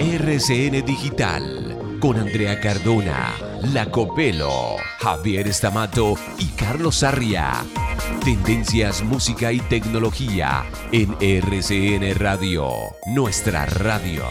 [0.00, 3.32] RCN Digital con Andrea Cardona,
[3.62, 7.64] Lacopelo, Javier Estamato y Carlos Sarria.
[8.24, 12.72] Tendencias, música y tecnología en RCN Radio,
[13.06, 14.24] nuestra radio.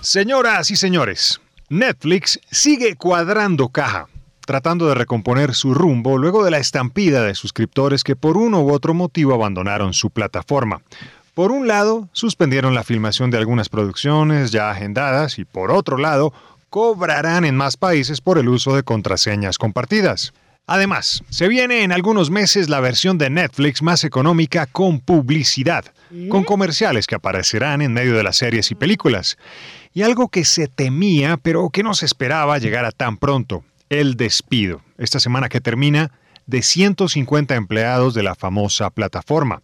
[0.00, 4.06] Señoras y señores, Netflix sigue cuadrando caja,
[4.52, 8.70] tratando de recomponer su rumbo luego de la estampida de suscriptores que por uno u
[8.70, 10.82] otro motivo abandonaron su plataforma.
[11.32, 16.34] Por un lado, suspendieron la filmación de algunas producciones ya agendadas y por otro lado,
[16.68, 20.34] cobrarán en más países por el uso de contraseñas compartidas.
[20.66, 25.86] Además, se viene en algunos meses la versión de Netflix más económica con publicidad,
[26.28, 29.38] con comerciales que aparecerán en medio de las series y películas.
[29.94, 34.80] Y algo que se temía, pero que no se esperaba llegara tan pronto, el despido,
[34.96, 36.12] esta semana que termina,
[36.46, 39.62] de 150 empleados de la famosa plataforma.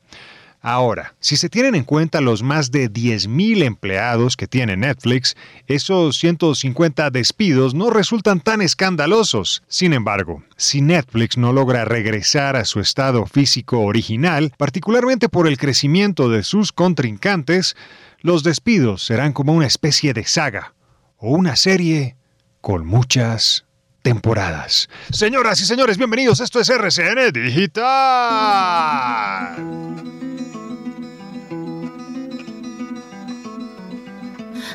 [0.60, 5.34] Ahora, si se tienen en cuenta los más de 10.000 empleados que tiene Netflix,
[5.66, 9.62] esos 150 despidos no resultan tan escandalosos.
[9.66, 15.56] Sin embargo, si Netflix no logra regresar a su estado físico original, particularmente por el
[15.56, 17.76] crecimiento de sus contrincantes,
[18.20, 20.74] los despidos serán como una especie de saga
[21.16, 22.16] o una serie
[22.60, 23.64] con muchas
[24.02, 24.88] temporadas.
[25.10, 26.40] Señoras y señores, bienvenidos.
[26.40, 27.84] Esto es RCN Digital.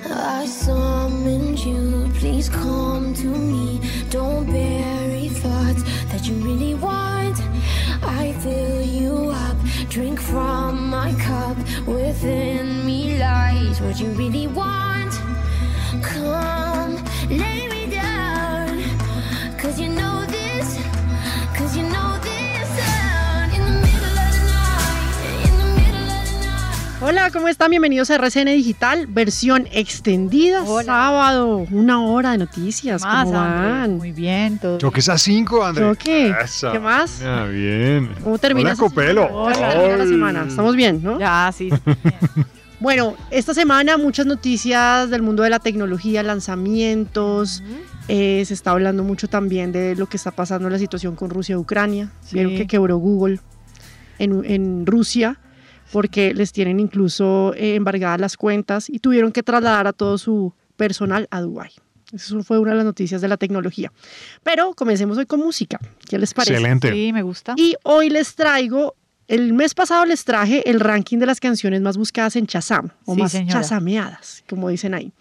[0.05, 3.79] I summoned you, please come to me.
[4.09, 7.39] Don't bury thoughts that you really want.
[8.03, 9.57] I fill you up,
[9.89, 11.57] drink from my cup.
[11.87, 15.13] Within me lies what you really want.
[16.03, 16.95] Come,
[17.29, 17.82] lay me
[27.05, 27.69] Hola, ¿cómo están?
[27.69, 33.01] Bienvenidos a RCN Digital, versión extendida, sábado, una hora de noticias.
[33.01, 33.93] más, ¿Cómo André?
[33.97, 35.83] Muy bien, todo Choques a 5, André.
[35.83, 36.33] Choque.
[36.41, 36.71] Eso.
[36.71, 37.21] ¿Qué más?
[37.21, 38.09] Ah, bien.
[38.23, 39.49] ¿Cómo termina Hola, Copelo.
[39.51, 40.45] termina la semana?
[40.47, 41.19] Estamos bien, ¿no?
[41.19, 41.69] Ya, sí.
[42.79, 47.63] Bueno, esta semana muchas noticias del mundo de la tecnología, lanzamientos.
[48.09, 51.29] eh, se está hablando mucho también de lo que está pasando en la situación con
[51.29, 52.11] Rusia y Ucrania.
[52.25, 52.35] Sí.
[52.35, 53.39] Vieron que quebró Google
[54.19, 55.37] en, en Rusia
[55.93, 60.51] porque les tienen incluso eh, embargadas las cuentas y tuvieron que trasladar a todo su
[60.75, 61.71] personal a Dubái.
[62.11, 63.91] Eso fue una de las noticias de la tecnología.
[64.43, 65.79] Pero comencemos hoy con música.
[66.09, 66.53] ¿Qué les parece?
[66.53, 66.91] Excelente.
[66.91, 67.53] Sí, me gusta.
[67.57, 68.95] Y hoy les traigo,
[69.27, 73.15] el mes pasado les traje el ranking de las canciones más buscadas en Chazam, o
[73.15, 73.61] Sí, más señora.
[73.61, 75.11] chasameadas, como dicen ahí.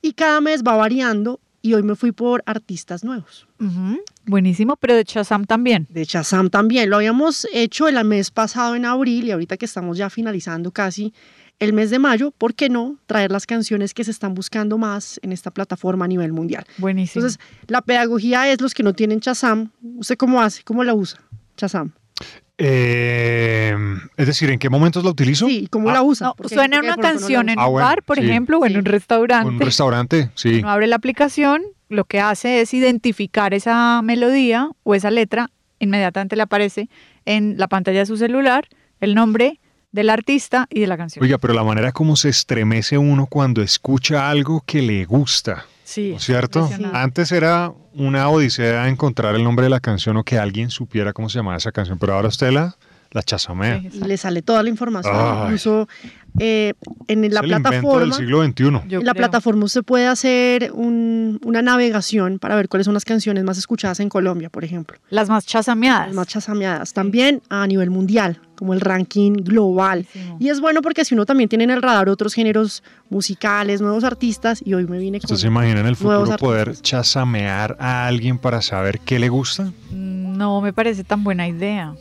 [0.00, 3.46] Y cada mes va variando y hoy me fui por artistas nuevos.
[3.60, 5.86] Ujú, Buenísimo, pero de Shazam también.
[5.90, 6.90] De Chazam también.
[6.90, 11.12] Lo habíamos hecho el mes pasado en abril y ahorita que estamos ya finalizando casi
[11.58, 15.20] el mes de mayo, ¿por qué no traer las canciones que se están buscando más
[15.22, 16.64] en esta plataforma a nivel mundial?
[16.78, 17.20] Buenísimo.
[17.20, 19.70] Entonces, la pedagogía es los que no tienen Chazam.
[19.80, 20.64] ¿Usted cómo hace?
[20.64, 21.20] ¿Cómo la usa?
[21.56, 21.92] Chazam.
[22.58, 23.74] Eh,
[24.16, 25.46] es decir, ¿en qué momentos la utilizo?
[25.46, 26.28] Sí, ¿cómo Ah, la usa?
[26.28, 27.52] No, Porque suena una canción usa.
[27.52, 28.24] en Ah, un bueno, bar, por sí.
[28.24, 28.78] ejemplo, o en Sí.
[28.78, 29.48] un restaurante.
[29.48, 30.58] Un restaurante, sí.
[30.60, 36.36] Uno abre la aplicación, lo que hace es identificar esa melodía o esa letra, inmediatamente
[36.36, 36.88] le aparece
[37.24, 38.68] en la pantalla de su celular
[39.00, 39.58] el nombre
[39.90, 41.22] del artista y de la canción.
[41.22, 46.10] Oiga, pero la manera como se estremece uno cuando escucha algo que le gusta, Sí.
[46.12, 46.70] ¿no es cierto?
[46.94, 51.28] Antes era una odisea encontrar el nombre de la canción o que alguien supiera cómo
[51.28, 52.76] se llamaba esa canción, pero ahora usted la,
[53.10, 53.78] la chasamea.
[53.78, 55.14] Sí, y le sale toda la información.
[55.14, 55.42] Ay.
[55.44, 55.88] Incluso
[56.38, 56.72] eh,
[57.08, 58.00] en la es el plataforma.
[58.00, 58.94] del siglo XXI.
[58.96, 63.44] En la plataforma usted puede hacer un- una navegación para ver cuáles son las canciones
[63.44, 64.96] más escuchadas en Colombia, por ejemplo.
[65.10, 66.06] Las más chasameadas.
[66.08, 66.92] Las más chasameadas.
[66.92, 70.06] También a nivel mundial, como el ranking global.
[70.40, 74.04] Y es bueno porque si uno también tiene en el radar otros géneros musicales, nuevos
[74.04, 78.06] artistas, y hoy me vine con ¿Usted se imagina en el futuro poder chasamear a
[78.06, 79.70] alguien para saber qué le gusta?
[79.90, 81.94] No me parece tan buena idea.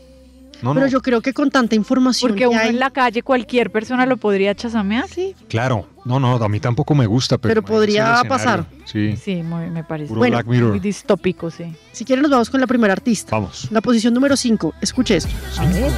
[0.62, 0.92] No, Pero no.
[0.92, 4.06] yo creo que con tanta información Porque que uno hay, en la calle, cualquier persona
[4.06, 5.08] lo podría chasamear.
[5.08, 5.36] Sí.
[5.50, 8.66] Claro, no, no, a mí tampoco me gusta, pero, Pero podría pasar.
[8.86, 10.10] Sí, Sí, muy- me parece.
[10.10, 10.70] Puro Bueno, Black Mirror.
[10.72, 11.66] Muy distópico, sí.
[11.92, 13.32] si quieren nos vamos con la primera artista.
[13.36, 13.68] vamos.
[13.72, 15.32] La posición número 5, escuche esto.
[15.58, 15.92] A ver.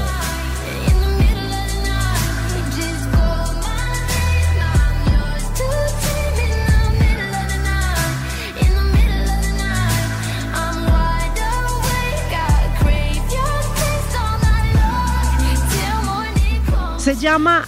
[17.23, 17.63] Llama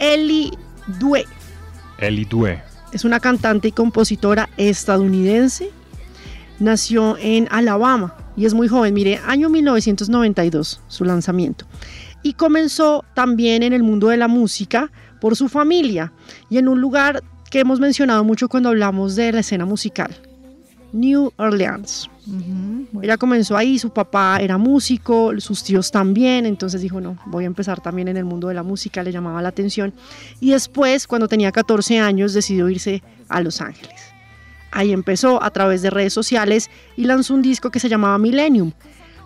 [0.00, 0.50] Ellie
[0.98, 1.24] Due.
[1.98, 2.60] Eli Due.
[2.90, 5.70] Es una cantante y compositora estadounidense.
[6.58, 8.92] Nació en Alabama y es muy joven.
[8.94, 11.66] Mire, año 1992, su lanzamiento.
[12.24, 16.12] Y comenzó también en el mundo de la música por su familia
[16.50, 20.16] y en un lugar que hemos mencionado mucho cuando hablamos de la escena musical,
[20.92, 22.08] New Orleans.
[23.02, 27.46] Ella comenzó ahí, su papá era músico, sus tíos también, entonces dijo, no, voy a
[27.46, 29.94] empezar también en el mundo de la música, le llamaba la atención.
[30.40, 33.94] Y después, cuando tenía 14 años, decidió irse a Los Ángeles.
[34.72, 38.72] Ahí empezó a través de redes sociales y lanzó un disco que se llamaba Millennium.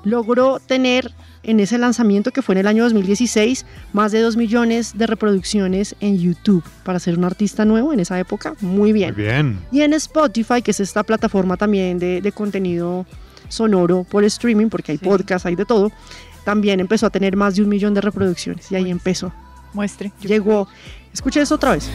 [0.04, 4.96] Logró tener en ese lanzamiento, que fue en el año 2016, más de 2 millones
[4.96, 6.64] de reproducciones en YouTube.
[6.84, 9.14] Para ser un artista nuevo en esa época, muy bien.
[9.14, 9.60] Muy bien.
[9.72, 13.06] Y en Spotify, que es esta plataforma también de, de contenido
[13.48, 15.90] sonoro por streaming, porque hay podcast, hay de todo,
[16.44, 18.70] también empezó a tener más de un millón de reproducciones.
[18.70, 19.32] Y ahí empezó.
[19.72, 20.12] Muestre.
[20.22, 20.68] Llegó.
[21.12, 21.88] Escuche eso otra vez.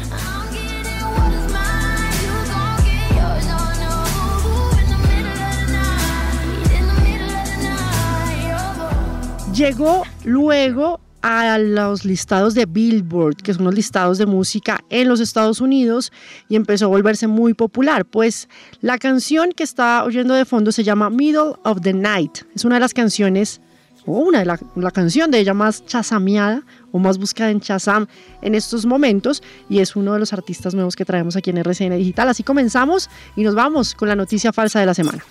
[9.55, 15.21] Llegó luego a los listados de Billboard, que son los listados de música en los
[15.21, 16.11] Estados Unidos,
[16.49, 18.03] y empezó a volverse muy popular.
[18.03, 18.49] Pues
[18.81, 22.39] la canción que está oyendo de fondo se llama Middle of the Night.
[22.53, 23.61] Es una de las canciones,
[24.05, 26.61] o una de la, canción de ella más chasameada
[26.91, 28.07] o más buscada en Shazam
[28.41, 31.97] en estos momentos, y es uno de los artistas nuevos que traemos aquí en RCN
[31.97, 32.27] Digital.
[32.27, 35.23] Así comenzamos y nos vamos con la noticia falsa de la semana.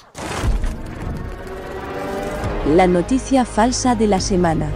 [2.69, 4.71] La noticia falsa de la semana.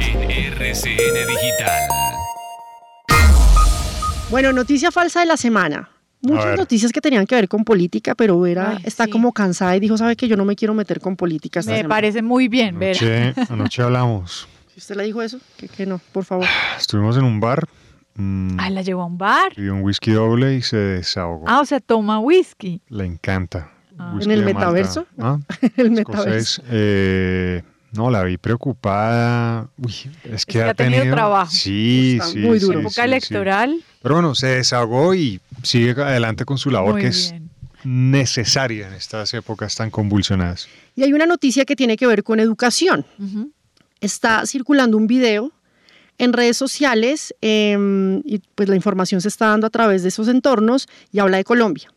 [0.00, 1.88] En RCN Digital.
[4.30, 5.90] Bueno, noticia falsa de la semana.
[6.22, 9.10] Muchas noticias que tenían que ver con política, pero Vera Ay, está sí.
[9.10, 11.78] como cansada y dijo, sabe que yo no me quiero meter con política esta Me
[11.78, 11.94] semana".
[11.96, 12.98] parece muy bien, Vera.
[13.00, 14.48] Anoche, anoche hablamos.
[14.72, 16.46] Si usted le dijo eso, que, que no, por favor.
[16.78, 17.66] Estuvimos en un bar,
[18.14, 19.52] mm, Ah, la llevó a un bar.
[19.56, 21.44] pidió un whisky doble y se desahogó.
[21.48, 22.80] Ah, o sea, toma whisky.
[22.88, 23.72] Le encanta.
[24.02, 24.18] Ah.
[24.20, 25.06] ¿En el metaverso?
[25.18, 25.38] ¿Ah?
[25.76, 26.30] El metaverso.
[26.30, 27.62] Escocés, eh,
[27.92, 29.68] no, la vi preocupada.
[29.76, 29.94] Uy,
[30.24, 31.50] es que, que ha tenido trabajo.
[31.50, 32.38] Sí, Está sí.
[32.38, 32.78] muy duro.
[32.78, 33.08] sí, Época sí.
[33.08, 33.84] electoral.
[34.02, 37.34] Pero bueno, se desahogó y sigue adelante con su labor, Muy que es
[37.84, 40.68] necesaria en estas épocas tan convulsionadas.
[40.96, 43.04] Y hay una noticia que tiene que ver con educación.
[44.00, 45.52] Está circulando un video
[46.18, 50.28] en redes sociales em, y pues la información se está dando a través de esos
[50.28, 51.90] entornos y habla de Colombia.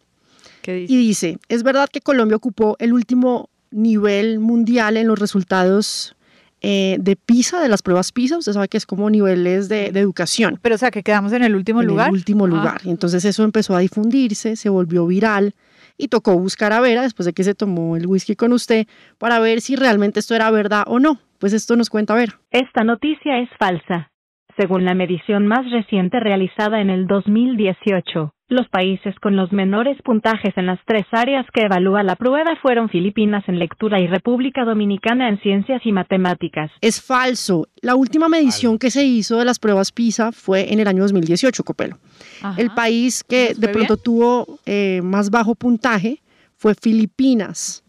[0.65, 0.93] ¿Qué dice?
[0.93, 6.15] Y dice, es verdad que Colombia ocupó el último nivel mundial en los resultados
[6.61, 9.99] eh, de PISA, de las pruebas PISA, usted sabe que es como niveles de, de
[9.99, 10.57] educación.
[10.63, 12.07] Pero, o sea, que quedamos en el último en lugar.
[12.07, 12.81] el último Ah, lugar.
[12.83, 15.53] Y entonces eso empezó a difundirse, se volvió viral
[15.97, 18.87] y tocó buscar a Vera después de que se tomó el whisky con usted
[19.19, 21.19] para ver si realmente esto era verdad o no.
[21.37, 22.39] Pues esto nos cuenta Vera.
[22.49, 24.09] Esta noticia es falsa.
[24.57, 30.53] Según la medición más reciente realizada en el 2018, los países con los menores puntajes
[30.55, 35.29] en las tres áreas que evalúa la prueba fueron Filipinas en lectura y República Dominicana
[35.29, 36.69] en ciencias y matemáticas.
[36.81, 37.67] Es falso.
[37.81, 41.63] La última medición que se hizo de las pruebas PISA fue en el año 2018,
[41.63, 41.97] Copelo.
[42.41, 42.61] ajá.
[42.61, 46.21] El país que ¿Nos de pronto tuvo eh, más bajo puntaje
[46.57, 47.83] fue Filipinas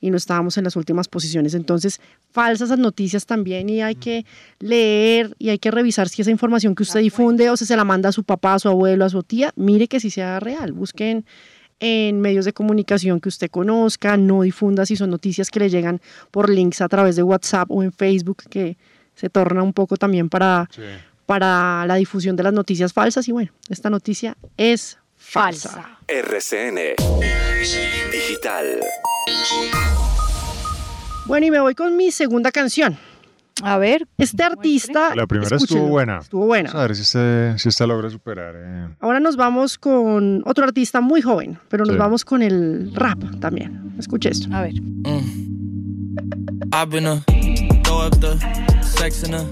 [0.00, 1.54] y no estábamos en las últimas posiciones.
[1.54, 2.00] Entonces,
[2.32, 4.24] falsas esas noticias también y hay que
[4.58, 7.84] leer y hay que revisar si esa información que usted difunde o si se la
[7.84, 10.72] manda a su papá, a su abuelo, a su tía, mire que si sea real.
[10.72, 11.24] Busquen
[11.80, 16.00] en medios de comunicación que usted conozca, no difunda si son noticias que le llegan
[16.30, 18.76] por links a través de WhatsApp o en Facebook, que
[19.14, 20.68] se torna un poco también para,
[21.26, 23.28] para la difusión de las noticias falsas.
[23.28, 24.98] Y bueno, esta noticia es
[25.30, 25.98] falsa.
[26.08, 26.96] RCN
[28.10, 28.80] Digital.
[31.26, 32.98] Bueno, y me voy con mi segunda canción.
[33.62, 34.08] A ver.
[34.18, 35.14] Este artista.
[35.14, 36.18] La primera estuvo buena.
[36.18, 36.70] Estuvo buena.
[36.70, 38.54] Vamos a ver si este, si esta logra superar.
[38.56, 38.88] eh.
[38.98, 41.98] Ahora nos vamos con otro artista muy joven, pero nos Sí.
[41.98, 43.94] vamos con el rap también.
[44.00, 44.48] Escuche esto.
[44.52, 44.72] A ver.
[46.72, 47.22] I've been a
[47.84, 48.36] throw up the
[48.82, 49.44] sex in a.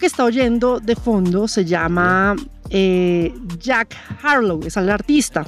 [0.00, 2.34] que está oyendo de fondo se llama
[2.70, 5.46] eh, Jack Harlow, es el artista.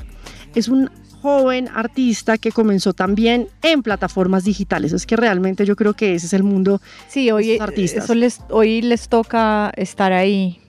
[0.54, 0.90] Es un
[1.22, 4.92] joven artista que comenzó también en plataformas digitales.
[4.92, 8.04] Es que realmente yo creo que ese es el mundo Sí, hoy, de estos artistas.
[8.04, 10.60] eso les, hoy les toca estar ahí.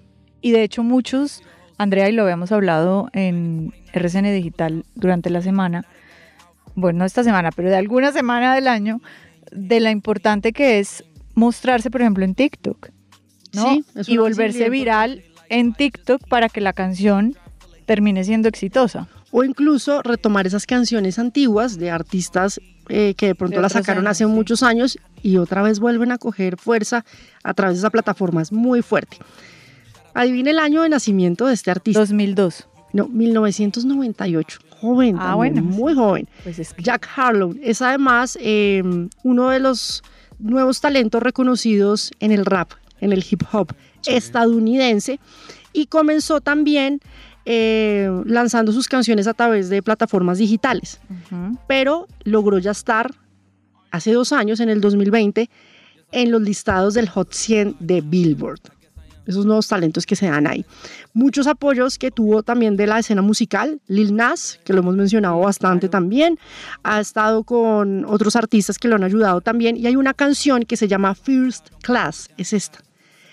[0.41, 1.41] Y de hecho muchos,
[1.77, 5.85] Andrea, y lo habíamos hablado en RCN Digital durante la semana,
[6.75, 9.01] bueno, no esta semana, pero de alguna semana del año,
[9.51, 11.03] de la importante que es
[11.35, 12.89] mostrarse, por ejemplo, en TikTok,
[13.53, 13.71] ¿no?
[13.73, 17.35] Sí, es y volverse viral en TikTok para que la canción
[17.85, 19.07] termine siendo exitosa.
[19.31, 24.05] o incluso retomar esas canciones antiguas de artistas eh, que de pronto De las sacaron
[24.05, 27.03] años, hace muchos años y otra vez vuelven a coger fuerza
[27.43, 28.41] a través de esa plataforma.
[28.41, 29.17] Es muy fuerte.
[30.13, 31.99] Adivine el año de nacimiento de este artista.
[32.01, 32.67] 2002.
[32.93, 34.59] No, 1998.
[34.81, 35.61] Joven, Ah, también, bueno.
[35.63, 36.27] muy joven.
[36.43, 38.83] Pues es que- Jack Harlow es además eh,
[39.23, 40.03] uno de los
[40.39, 43.73] nuevos talentos reconocidos en el rap, en el hip hop
[44.05, 45.19] estadounidense.
[45.73, 46.99] Y comenzó también
[47.45, 50.99] eh, lanzando sus canciones a través de plataformas digitales,
[51.67, 53.13] pero logró ya estar
[53.91, 55.49] hace dos años, en el 2020,
[56.13, 58.61] en los listados del Hot 100 de Billboard.
[59.25, 60.65] Esos nuevos talentos que se dan ahí.
[61.13, 63.79] Muchos apoyos que tuvo también de la escena musical.
[63.87, 66.37] Lil Nas, que lo hemos mencionado bastante también.
[66.83, 69.77] Ha estado con otros artistas que lo han ayudado también.
[69.77, 72.29] Y hay una canción que se llama First Class.
[72.37, 72.79] Es esta.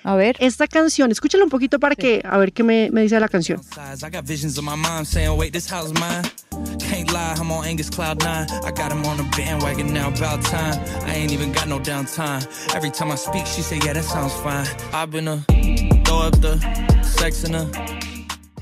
[0.02, 0.36] A ver.
[0.38, 3.60] Esta canción, escúchala un poquito para que, a ver qué me, me dice la canción.
[3.62, 4.02] sides.
[4.02, 6.22] I got visions of my mom saying, wait, this house mine.
[6.78, 8.46] Can't lie, I'm on Angus Cloud 9.
[8.64, 10.78] I got him on the bandwagon now, about time.
[11.06, 12.44] I ain't even got no downtime.
[12.74, 14.66] Every time I speak, she say, yeah, that sounds fine.
[14.92, 15.44] I've been a
[16.04, 16.58] throw up the
[17.02, 17.66] sex in a.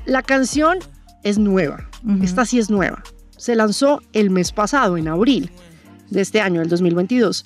[0.05, 0.79] La canción
[1.23, 1.87] es nueva.
[2.21, 3.03] Esta sí es nueva.
[3.37, 5.51] Se lanzó el mes pasado, en abril
[6.09, 7.45] de este año, el 2022.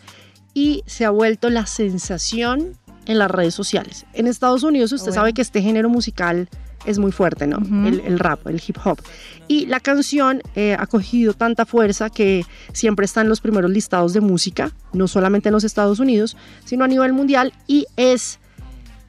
[0.53, 4.05] Y se ha vuelto la sensación en las redes sociales.
[4.13, 5.21] En Estados Unidos usted Bueno.
[5.21, 6.49] sabe que este género musical
[6.85, 7.57] es muy fuerte, ¿no?
[7.59, 7.87] Ujú.
[7.87, 8.99] el, el rap, el hip hop.
[9.47, 14.11] Y la canción eh, ha cogido tanta fuerza que siempre está en los primeros listados
[14.13, 17.53] de música, no solamente en los Estados Unidos, sino a nivel mundial.
[17.67, 18.39] Y es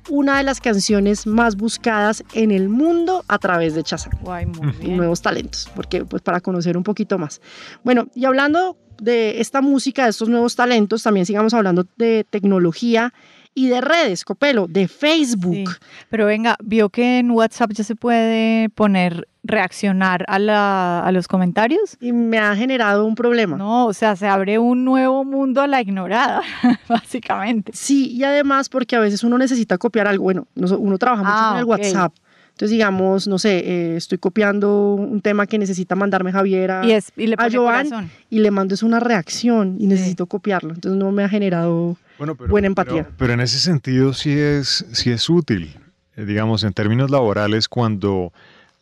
[0.08, 4.12] una de las canciones más buscadas en el mundo a través de Shazam.
[4.20, 4.96] Guay, muy bien.
[4.96, 7.40] Nuevos talentos, porque pues para conocer un poquito más.
[7.82, 13.12] Bueno, y hablando de esta música, de estos nuevos talentos, también sigamos hablando de tecnología
[13.54, 15.54] y de redes, Copelo, de Facebook.
[15.54, 15.64] Sí,
[16.10, 21.28] Pero venga, vio que en WhatsApp ya se puede poner reaccionar a, la, a los
[21.28, 21.96] comentarios.
[22.00, 23.56] Y me ha generado un problema.
[23.56, 26.42] No, o sea, se abre un nuevo mundo a la ignorada,
[26.88, 27.72] básicamente.
[27.74, 30.24] Sí, y además porque a veces uno necesita copiar algo.
[30.24, 31.64] Bueno, uno trabaja mucho Ah, con el.
[31.66, 32.14] WhatsApp.
[32.54, 36.92] Entonces, digamos, no sé, eh, estoy copiando un tema que necesita mandarme Javier a, Y,
[36.92, 38.10] es, y le a Joan corazón.
[38.30, 40.72] y le mando es una reacción y necesito copiarlo.
[40.72, 43.02] Entonces no me ha generado Bueno, pero, buena empatía.
[43.02, 45.74] Pero, pero en ese sentido sí es, sí es útil,
[46.16, 48.32] eh, digamos, en términos laborales, cuando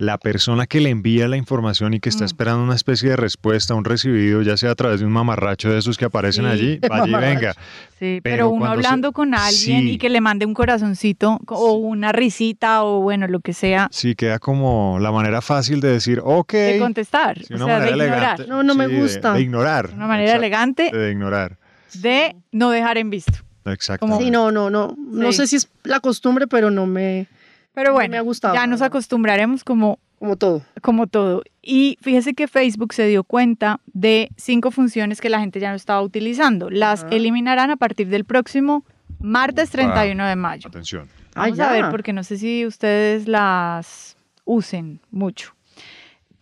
[0.02, 2.12] la persona que le envía la información y que Mm.
[2.12, 5.71] está esperando una especie de respuesta, un recibido, ya sea a través de un mamarracho
[5.71, 7.52] de esos que aparecen Sí, allí, vaya y venga.
[8.00, 9.90] Sí, pero, Pero uno se- hablando con alguien Sí.
[9.92, 14.16] y que le mande un corazoncito o una risita o bueno, lo que sea, Sí,
[14.16, 16.52] queda como la manera fácil de decir, ok.
[16.52, 17.92] de contestar, Sí, o sea, de ignorar.
[17.92, 18.47] elegante.
[18.49, 19.35] No, no me de- gusta.
[19.35, 19.90] De, ignorar.
[19.94, 21.56] Una manera Exacto, elegante De ignorar.
[21.94, 23.35] de no dejar en visto.
[23.66, 24.18] Exacto.
[24.18, 24.97] Sí, no, no, no.
[24.99, 27.28] No sé si es la costumbre, pero no me,
[27.75, 28.55] Pero no bueno, me ha gustado.
[28.55, 30.62] ya nos acostumbraremos como Como todo.
[30.83, 31.43] como todo.
[31.62, 35.76] Y fíjese que Facebook se dio cuenta de cinco funciones que la gente ya no
[35.76, 36.71] estaba utilizando.
[36.71, 38.85] Las eliminarán a partir del próximo
[39.21, 40.69] martes 31 de mayo.
[40.69, 41.09] Atención.
[41.35, 41.73] Ah, Vamos a ya.
[41.73, 45.55] ver, porque no sé si ustedes las usen mucho.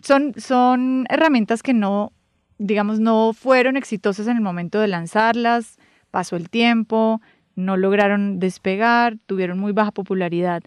[0.03, 2.13] Son, son herramientas que no,
[2.59, 5.77] digamos, no fueron exitosas en el momento de lanzarlas,
[6.11, 7.21] pasó el tiempo,
[7.55, 10.63] no lograron despegar, tuvieron muy baja popularidad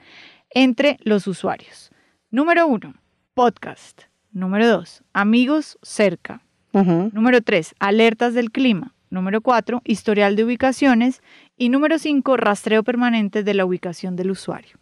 [0.54, 1.92] entre los usuarios.
[2.32, 2.96] Número uno,
[3.34, 4.04] podcast.
[4.32, 6.42] Número dos, amigos cerca.
[6.74, 8.96] Número 3, alertas del clima.
[9.12, 11.22] Número 4, historial de ubicaciones.
[11.56, 14.80] Y número 5, rastreo permanente de la ubicación del usuario.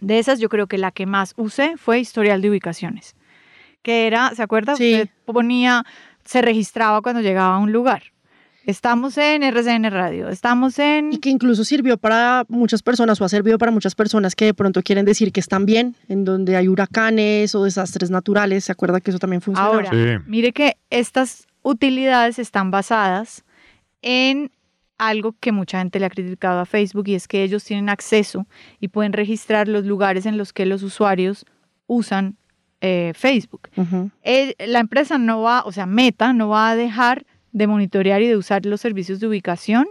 [0.00, 3.16] De esas yo creo que la que más usé fue historial de ubicaciones.
[3.82, 4.76] Que era, ¿se acuerda?
[4.76, 4.92] Sí.
[4.92, 5.84] Usted ponía,
[6.24, 8.04] se registraba cuando llegaba a un lugar.
[8.66, 11.12] Estamos en RCN Radio, estamos en...
[11.12, 14.54] Y que incluso sirvió para muchas personas o ha servido para muchas personas que de
[14.54, 18.64] pronto quieren decir que están bien, en donde hay huracanes o desastres naturales.
[18.64, 19.66] ¿Se acuerda que eso también funciona?
[19.66, 19.90] Ahora,
[20.26, 23.44] mire que estas utilidades están basadas
[24.02, 24.50] en
[24.98, 28.46] algo que mucha gente le ha criticado a Facebook y es que ellos tienen acceso
[28.78, 31.46] y pueden registrar los lugares en los que los usuarios
[31.86, 32.36] usan
[32.82, 33.68] eh, Facebook.
[34.22, 38.28] Eh, la empresa no va, o sea, Meta no va a dejar de monitorear y
[38.28, 39.86] de usar los servicios de ubicación,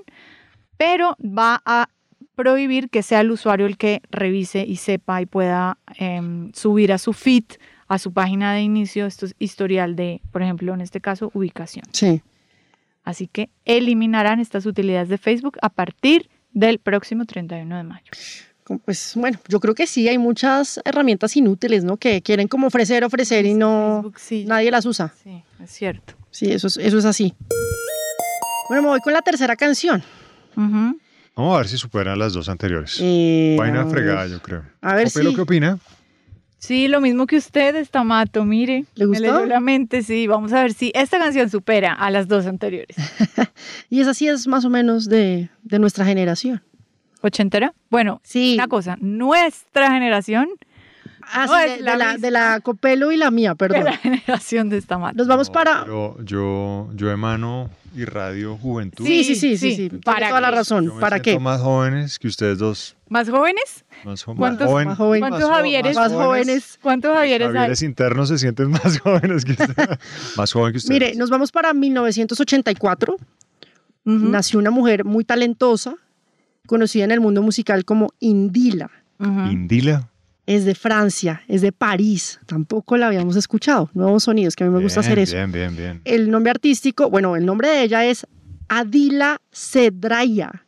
[0.78, 1.90] pero va a
[2.36, 6.98] prohibir que sea el usuario el que revise y sepa y pueda em, subir a
[6.98, 7.44] su feed,
[7.88, 11.86] a su página de inicio, esto es historial de, por ejemplo, en este caso, ubicación.
[11.92, 12.22] Sí.
[13.04, 18.12] Así que eliminarán estas utilidades de Facebook a partir del próximo 31 de mayo.
[18.86, 21.98] Pues bueno, yo creo que sí, hay muchas herramientas inútiles, ¿no?
[21.98, 24.14] Que quieren como ofrecer, ofrecer y no
[24.46, 25.12] nadie las usa.
[25.24, 26.19] Sí, es cierto.
[26.32, 27.34] Sí, eso es, eso es así.
[28.68, 30.04] Bueno, me voy con la tercera canción.
[30.56, 32.98] Vamos a ver si superan las dos anteriores.
[33.02, 34.64] Eh, Vaina fregada, yo creo.
[34.82, 35.80] A ver si- ¿qué opina?
[36.58, 38.84] Sí, lo mismo que ustedes, Tamato, mire.
[38.96, 39.22] ¿Le Me gustó?
[39.22, 40.28] leyó la mente, sí.
[40.28, 42.96] Vamos a ver si esta canción supera a las dos anteriores.
[43.90, 46.62] Y esa sí es más o menos de, de nuestra generación.
[47.22, 47.74] ¿Ochentera?
[47.90, 48.54] Bueno, sí.
[48.56, 50.48] una cosa, nuestra generación
[51.32, 53.84] Ah, no sí, es de, la de de la Copelo y la mía, de perdón.
[53.86, 55.14] la generación de esta mata.
[55.16, 55.84] Nos vamos para...
[55.84, 59.06] Pero yo, yo emano y radio juventud.
[59.06, 59.90] Sí, sí, sí, sí, sí.
[59.90, 60.86] Tiene ¿Para toda la razón.
[60.86, 61.40] Yo me ¿Para qué?
[61.40, 62.96] más jóvenes que ustedes dos.
[63.10, 63.84] ¿Más jóvenes?
[64.06, 65.30] Más, jo- ¿Cuántos, joven- más jóvenes?
[65.30, 65.96] ¿cuántos más Javieres?
[65.96, 66.80] más jóvenes.
[66.82, 67.54] ¿Cuántos Javieres hay?
[67.54, 69.88] Javieres internos se sienten más jóvenes que ustedes.
[70.38, 71.00] más joven que ustedes.
[71.02, 73.18] Mire, nos vamos para 1984.
[74.06, 75.94] Nació una mujer muy talentosa,
[76.68, 78.90] conocida en el mundo musical como Indila.
[79.20, 80.09] Indila.
[80.50, 82.40] Es de Francia, es de París.
[82.48, 83.92] Tampoco la habíamos escuchado.
[83.94, 85.36] Nuevos sonidos, que a mí me gusta hacer eso.
[85.36, 86.02] Bien, bien, bien.
[86.06, 88.26] El nombre artístico, bueno, el nombre de ella es
[88.68, 90.66] Adila Cedraya.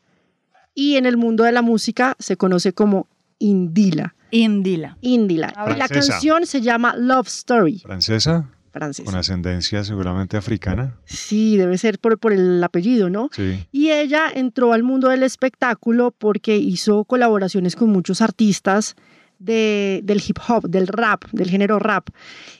[0.75, 3.07] Y en el mundo de la música se conoce como
[3.39, 4.13] Indila.
[4.29, 4.99] Indila.
[5.01, 5.51] Indila.
[5.73, 7.79] Y la canción se llama Love Story.
[7.79, 8.51] Francesa.
[8.71, 9.03] Francesa.
[9.03, 10.95] Con ascendencia seguramente africana.
[11.05, 13.29] Sí, debe ser por, por el apellido, ¿no?
[13.31, 13.65] Sí.
[13.71, 18.95] Y ella entró al mundo del espectáculo porque hizo colaboraciones con muchos artistas
[19.41, 22.09] de- del hip hop, del rap, del género rap.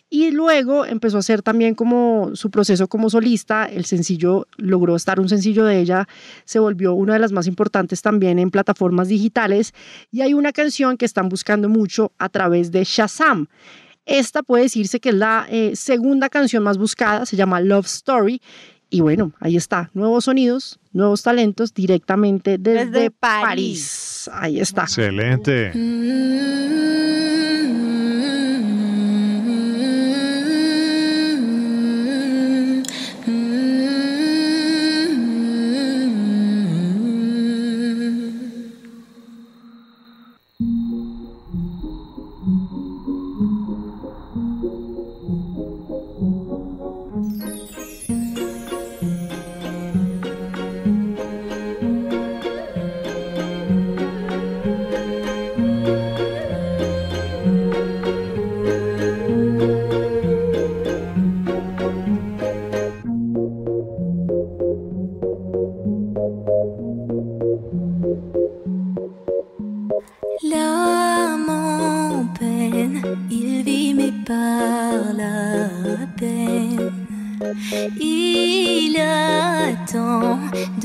[0.09, 3.65] Y luego empezó a hacer también como su proceso como solista.
[3.65, 6.07] El sencillo logró estar un sencillo de ella,
[6.43, 9.73] se volvió una de las más importantes también en plataformas digitales.
[10.11, 13.47] Y hay una canción que están buscando mucho a través de Shazam.
[14.05, 18.41] Esta puede decirse que es la eh, segunda canción más buscada, se llama Love Story.
[18.93, 23.45] Y bueno, ahí está, nuevos sonidos, nuevos talentos directamente desde, Desde París.
[23.45, 24.29] París.
[24.33, 24.83] Ahí está.
[24.83, 25.71] Excelente.
[25.73, 27.50] L'âme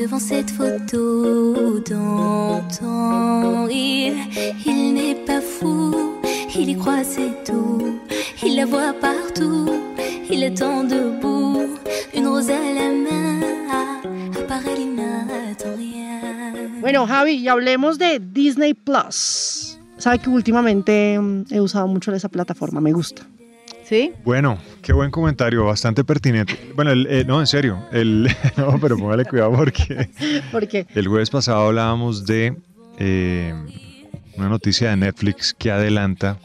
[0.06, 3.66] devant cette photo d'antan.
[3.68, 4.14] Il,
[4.64, 6.14] il n'est pas fou,
[6.54, 7.98] il y croit c'est tout.
[8.44, 9.68] Il la voit partout,
[10.30, 11.76] il attend debout.
[12.14, 16.20] Une rose à la main, à, à part elle il n'attend rien.
[16.80, 19.76] Bueno, Javi, y hablemos de Disney Plus.
[19.98, 23.26] Sabe que últimamente mm, he usado mucho esa plataforma, me gusta.
[23.88, 24.12] ¿Sí?
[24.24, 26.58] Bueno, qué buen comentario, bastante pertinente.
[26.74, 30.08] Bueno, el- eh, no, en serio, el, no, pero póngale cuidado porque
[30.52, 32.56] Porque el jueves pasado hablábamos de
[32.98, 33.54] eh,
[34.36, 36.38] una noticia de Netflix que adelanta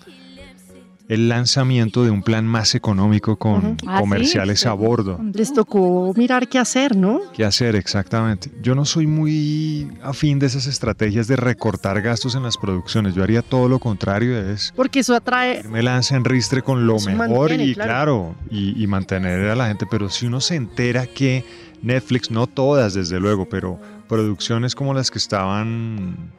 [1.14, 4.00] el lanzamiento de un plan más económico con Ah, ¿sí?
[4.02, 5.20] comerciales a bordo.
[5.34, 7.20] les tocó mirar qué hacer, ¿no?
[7.34, 8.50] ¿Qué hacer exactamente?
[8.62, 13.14] Yo no soy muy afín de esas estrategias de recortar gastos en las producciones.
[13.14, 16.98] Yo haría todo lo contrario, es Porque eso atrae me lanza en ristre con lo
[17.02, 17.90] mejor mantiene, y claro.
[17.90, 19.86] claro, y, y mantener a la gente.
[19.92, 21.44] Pero si uno se entera que
[21.82, 26.32] Netflix, no todas desde luego, pero producciones como las que estaban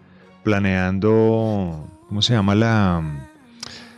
[0.44, 3.02] planeando, ¿cómo se llama la,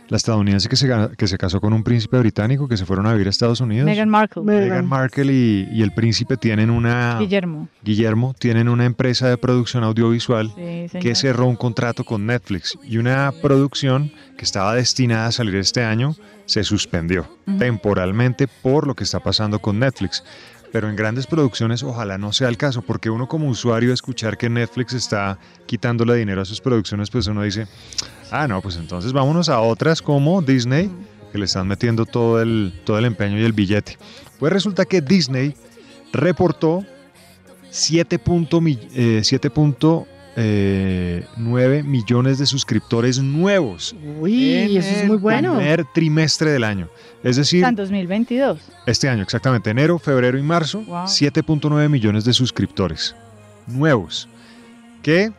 [0.07, 3.13] la estadounidense que se, que se casó con un príncipe británico que se fueron a
[3.13, 3.85] vivir a Estados Unidos.
[3.85, 4.43] Meghan Markle.
[4.43, 7.17] Meghan Markle y, y el príncipe tienen una...
[7.19, 7.67] Guillermo.
[7.83, 12.97] Guillermo tienen una empresa de producción audiovisual Sí, que cerró un contrato con Netflix y
[12.97, 16.15] una producción que estaba destinada a salir este año
[16.45, 20.23] se suspendió temporalmente por lo que está pasando con Netflix.
[20.75, 24.49] Pero en grandes producciones ojalá no sea el caso, porque uno como usuario escuchar que
[24.49, 27.65] Netflix está quitándole dinero a sus producciones, pues uno dice,
[28.29, 30.91] ah, no, pues entonces vámonos a otras como Disney,
[31.31, 33.97] que le están metiendo todo el, todo el empeño y el billete.
[34.37, 35.55] Pues resulta que Disney
[36.11, 36.83] reportó
[37.71, 38.75] 7.9 mi-
[40.35, 45.55] eh, 7.9 millones de suscriptores nuevos Uy, eso es el muy bueno.
[45.55, 46.89] primer trimestre del año.
[47.23, 48.59] Es decir, en 2022.
[48.85, 51.05] este año, exactamente, enero, febrero y marzo, Wow.
[51.05, 53.15] 7.9 millones de suscriptores
[53.67, 54.27] nuevos,
[55.01, 55.31] que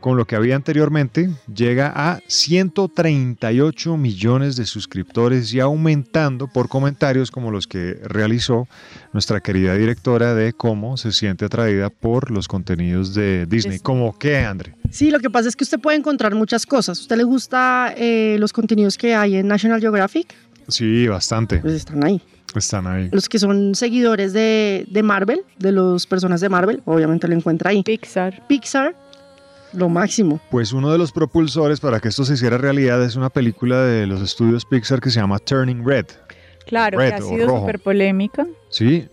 [0.00, 7.30] con lo que había anteriormente llega a 138 millones de suscriptores y aumentando por comentarios
[7.30, 8.68] como los que realizó
[9.12, 13.76] nuestra querida directora de cómo se siente atraída por los contenidos de Disney.
[13.76, 14.74] Es- ¿Cómo qué, André?
[14.90, 17.00] Sí, lo que pasa es que usted puede encontrar muchas cosas.
[17.00, 20.34] ¿Usted le gusta eh, los contenidos que hay en National Geographic?
[20.68, 21.58] Sí, bastante.
[21.58, 22.20] Pues están ahí.
[22.54, 23.08] Están ahí.
[23.12, 27.70] Los que son seguidores de, de Marvel, de las personas de Marvel, obviamente lo encuentra
[27.70, 27.82] ahí.
[27.82, 28.46] Pixar.
[28.48, 28.94] Pixar,
[29.72, 30.40] lo máximo.
[30.50, 34.06] Pues uno de los propulsores para que esto se hiciera realidad es una película de
[34.06, 36.06] los estudios Pixar que se llama Turning Red.
[36.66, 39.06] Claro, Red que ha sido súper polémica Sí,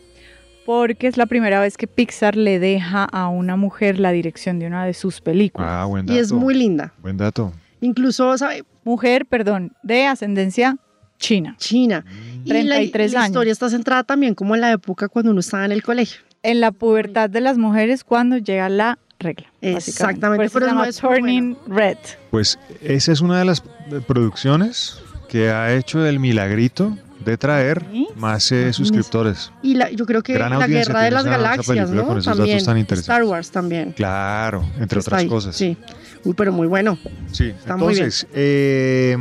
[0.65, 4.67] porque es la primera vez que Pixar le deja a una mujer la dirección de
[4.67, 5.69] una de sus películas.
[5.71, 6.19] ah, buen Y dato.
[6.21, 6.93] es muy linda.
[7.01, 7.53] Buen dato.
[7.81, 8.63] Incluso, ¿sabe?
[8.83, 10.77] Mujer, perdón, de ascendencia
[11.19, 11.55] china.
[11.59, 12.03] China.
[12.43, 13.29] Y la- 33 la, años.
[13.29, 16.21] historia está centrada también como en la época cuando uno estaba en el colegio.
[16.43, 19.47] En la pubertad de las mujeres cuando llega la regla.
[19.61, 21.97] Exactamente, Por eso pero se llama es muy Turning Red.
[22.31, 23.61] Pues esa es una de las
[24.07, 27.83] producciones que ha hecho el milagrito de traer
[28.15, 29.51] más eh, suscriptores.
[29.63, 32.05] Y la, yo creo que Gran la guerra de las esa- galaxias, ¿no?
[32.05, 32.65] con esos datos también.
[32.65, 33.01] tan interesantes.
[33.15, 33.91] Star Wars también.
[33.93, 35.55] Claro, entre Está otras ahí, cosas.
[35.55, 35.75] Sí.
[36.23, 36.97] Uy, pero muy bueno.
[37.31, 38.05] Sí, Está muy bien.
[38.05, 39.17] entonces, eh,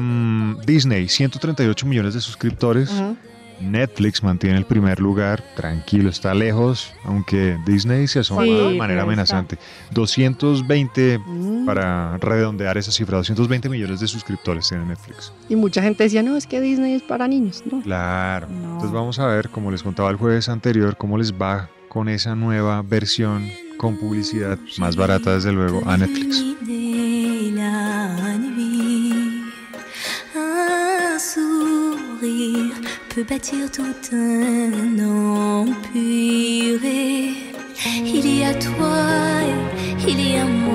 [0.66, 2.90] Disney, 138 millones de suscriptores.
[2.90, 3.16] Ujú.
[3.64, 9.03] Netflix mantiene el primer lugar, tranquilo, está lejos, aunque Disney se asoma Sí, de manera
[9.03, 9.59] amenazante.
[9.92, 11.64] 220, Mm.
[11.66, 15.33] para redondear esa cifra, 220 millones de suscriptores tiene Netflix.
[15.48, 17.81] Y mucha gente decía, no, es que Disney es para niños, ¿no?
[17.83, 18.46] Claro.
[18.48, 22.35] Entonces vamos a ver, como les contaba el jueves anterior, cómo les va con esa
[22.35, 23.48] nueva versión
[23.79, 26.42] con publicidad más barata, desde luego, a Netflix.
[33.14, 36.81] Peut bâtir tout un empire.
[38.05, 39.07] Il y a toi,
[40.07, 40.74] il y a moi.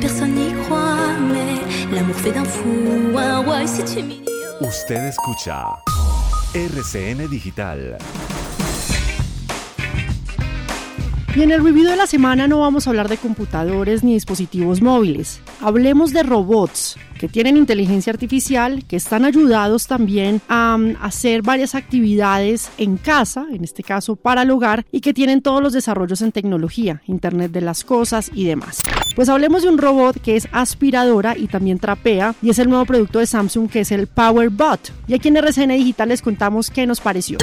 [0.00, 3.66] Personne n'y croit, mais l'amour fait d'un fou un roi.
[3.66, 4.62] Si tu m'ignores.
[4.62, 5.78] Usted escucha
[6.54, 7.98] RCN Digital.
[11.36, 14.82] Y en el review de la semana no vamos a hablar de computadores ni dispositivos
[14.82, 15.40] móviles.
[15.60, 21.74] Hablemos de robots que tienen inteligencia artificial, que están ayudados también a um, hacer varias
[21.74, 26.22] actividades en casa, en este caso para el hogar, y que tienen todos los desarrollos
[26.22, 28.82] en tecnología, Internet de las Cosas y demás.
[29.16, 32.84] Pues hablemos de un robot que es aspiradora y también trapea, y es el nuevo
[32.86, 34.92] producto de Samsung que es el PowerBot.
[35.08, 37.38] Y aquí en RCN Digital les contamos qué nos pareció.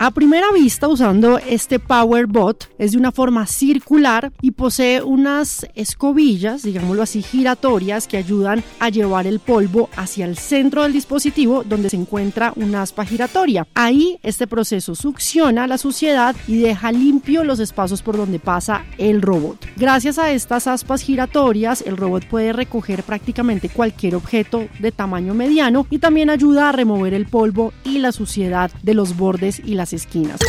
[0.00, 6.62] A primera vista, usando este PowerBot, es de una forma circular y posee unas escobillas,
[6.62, 11.90] digámoslo así, giratorias que ayudan a llevar el polvo hacia el centro del dispositivo donde
[11.90, 13.66] se encuentra una aspa giratoria.
[13.74, 19.22] Ahí este proceso succiona la suciedad y deja limpio los espacios por donde pasa el
[19.22, 19.66] robot.
[19.76, 25.86] Gracias a estas aspas giratorias, el robot puede recoger prácticamente cualquier objeto de tamaño mediano
[25.90, 29.92] y también ayuda a remover el polvo y la suciedad de los bordes y las
[29.92, 30.40] esquinas.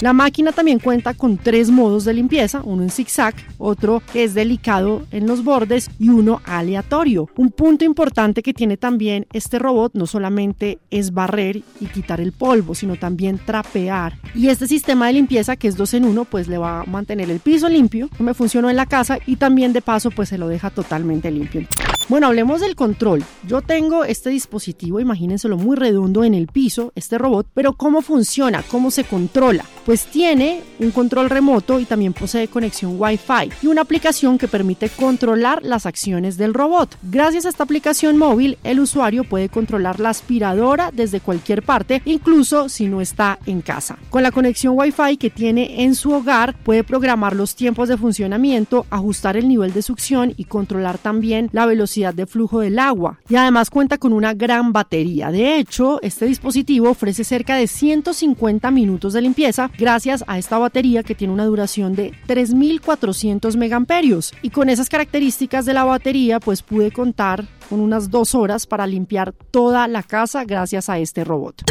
[0.00, 4.34] La máquina también cuenta con tres modos de limpieza, uno en zigzag, otro que es
[4.34, 7.28] delicado en los bordes y uno aleatorio.
[7.36, 12.32] Un punto importante que tiene también este robot no solamente es barrer y quitar el
[12.32, 14.18] polvo, sino también trapear.
[14.34, 17.30] Y este sistema de limpieza que es dos en uno, pues le va a mantener
[17.30, 20.38] el piso limpio, que me funcionó en la casa y también de paso pues se
[20.38, 21.66] lo deja totalmente limpio.
[22.08, 23.22] Bueno, hablemos del control.
[23.46, 28.62] Yo tengo este dispositivo, imagínenselo muy redondo en el piso, este robot, pero ¿cómo funciona?
[28.62, 29.64] ¿Cómo se controla?
[29.88, 34.88] pues tiene un control remoto y también posee conexión Wi-Fi y una aplicación que permite
[34.88, 36.96] controlar las acciones del robot.
[37.02, 42.68] Gracias a esta aplicación móvil, el usuario puede controlar la aspiradora desde cualquier parte, incluso
[42.68, 43.98] si no está en casa.
[44.10, 48.86] Con la conexión Wi-Fi que tiene en su hogar, puede programar los tiempos de funcionamiento,
[48.90, 53.18] ajustar el nivel de succión y controlar también la velocidad de flujo del agua.
[53.28, 55.30] Y además cuenta con una gran batería.
[55.30, 61.02] De hecho, este dispositivo ofrece cerca de 150 minutos de limpieza gracias a esta batería
[61.02, 64.32] que tiene una duración de 3400 megamperios.
[64.40, 68.86] Y con esas características de la batería, pues pude contar con unas dos horas para
[68.86, 71.62] limpiar toda la casa gracias a este robot.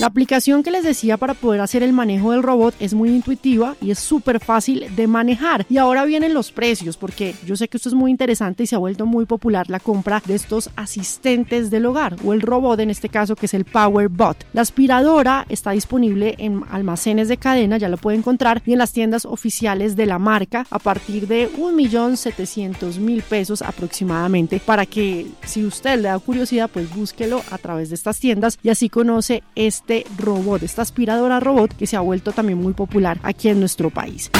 [0.00, 3.76] La aplicación que les decía para poder hacer el manejo del robot es muy intuitiva
[3.80, 5.66] y es súper fácil de manejar.
[5.68, 8.74] Y ahora vienen los precios, porque yo sé que esto es muy interesante y se
[8.74, 12.90] ha vuelto muy popular la compra de estos asistentes del hogar o el robot en
[12.90, 14.46] este caso que es el PowerBot.
[14.52, 18.92] La aspiradora está disponible en almacenes de cadena, ya lo puede encontrar, y en las
[18.92, 25.96] tiendas oficiales de la marca a partir de 1.700.000 pesos aproximadamente para que si usted
[25.98, 30.62] le da curiosidad pues búsquelo a través de estas tiendas y así conoce este robot,
[30.62, 34.30] esta aspiradora robot que se ha vuelto también muy popular aquí en nuestro país.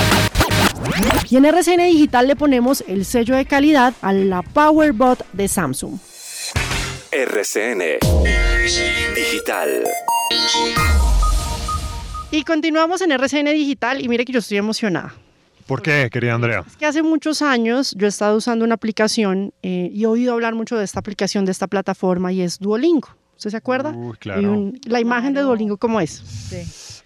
[1.31, 5.99] Y en RCN Digital le ponemos el sello de calidad a la PowerBot de Samsung.
[7.12, 7.99] RCN
[9.15, 9.85] Digital.
[12.31, 15.15] Y continuamos en RCN Digital y mire que yo estoy emocionada.
[15.72, 16.64] ¿Por qué, querida Andrea?
[16.66, 20.32] Es que hace muchos años yo he estado usando una aplicación eh, y he oído
[20.35, 23.08] hablar mucho de esta aplicación, de esta plataforma y es Duolingo.
[23.37, 23.90] ¿Usted se acuerda?
[23.90, 24.52] Uy, Y claro.
[24.52, 26.11] un- la imagen de Duolingo, ¿cómo es?
[26.50, 26.62] Sí.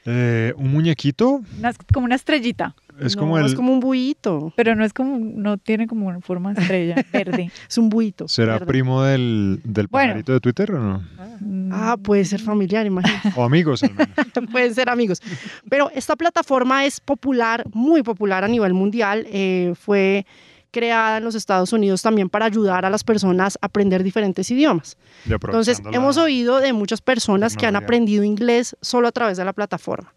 [0.06, 1.42] Eh, ¿Un muñequito?
[1.58, 2.74] Una- como una estrellita.
[3.00, 3.44] Es No, como el...
[3.46, 4.52] es como un buito.
[4.56, 7.50] Pero no es como, no tiene como una forma de estrella verde.
[7.68, 8.26] Es un buito.
[8.28, 8.66] ¿Será verde.
[8.66, 10.12] primo del, del Bueno.
[10.12, 11.02] pajarito de Twitter o no?
[11.72, 13.32] Ah, puede ser familiar, imagínate.
[13.36, 14.08] O amigos, al menos.
[14.52, 15.20] Pueden ser amigos.
[15.68, 19.26] Pero esta plataforma es popular, muy popular a nivel mundial.
[19.30, 20.24] Eh, fue
[20.76, 24.98] creada en los Estados Unidos también para ayudar a las personas a aprender diferentes idiomas.
[25.24, 29.44] Y Entonces, hemos oído de muchas personas que han aprendido inglés solo a través de
[29.46, 30.12] la plataforma.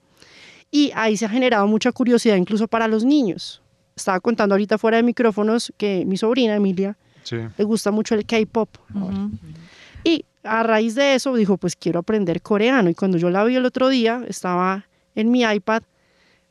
[0.70, 3.62] Y ahí se ha generado mucha curiosidad incluso para los niños.
[3.96, 7.38] Estaba contando ahorita fuera de micrófonos que mi sobrina Emilia Sí.
[7.58, 8.70] le gusta mucho el K-pop.
[10.04, 12.90] Y a raíz de eso dijo, pues quiero aprender coreano.
[12.90, 15.84] Y cuando yo la vi el otro día, estaba en mi iPad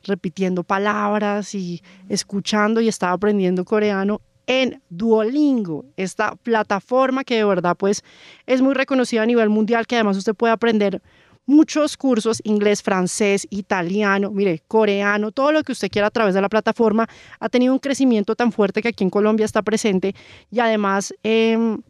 [0.03, 7.75] repitiendo palabras y escuchando y estaba aprendiendo coreano en Duolingo, esta plataforma que de verdad
[7.77, 8.03] pues
[8.47, 11.01] es muy reconocida a nivel mundial, que además usted puede aprender
[11.45, 16.41] muchos cursos, inglés, francés, italiano, mire, coreano, todo lo que usted quiera a través de
[16.41, 17.07] la plataforma,
[17.39, 20.15] ha tenido un crecimiento tan fuerte que aquí en Colombia está presente
[20.51, 21.81] y además em,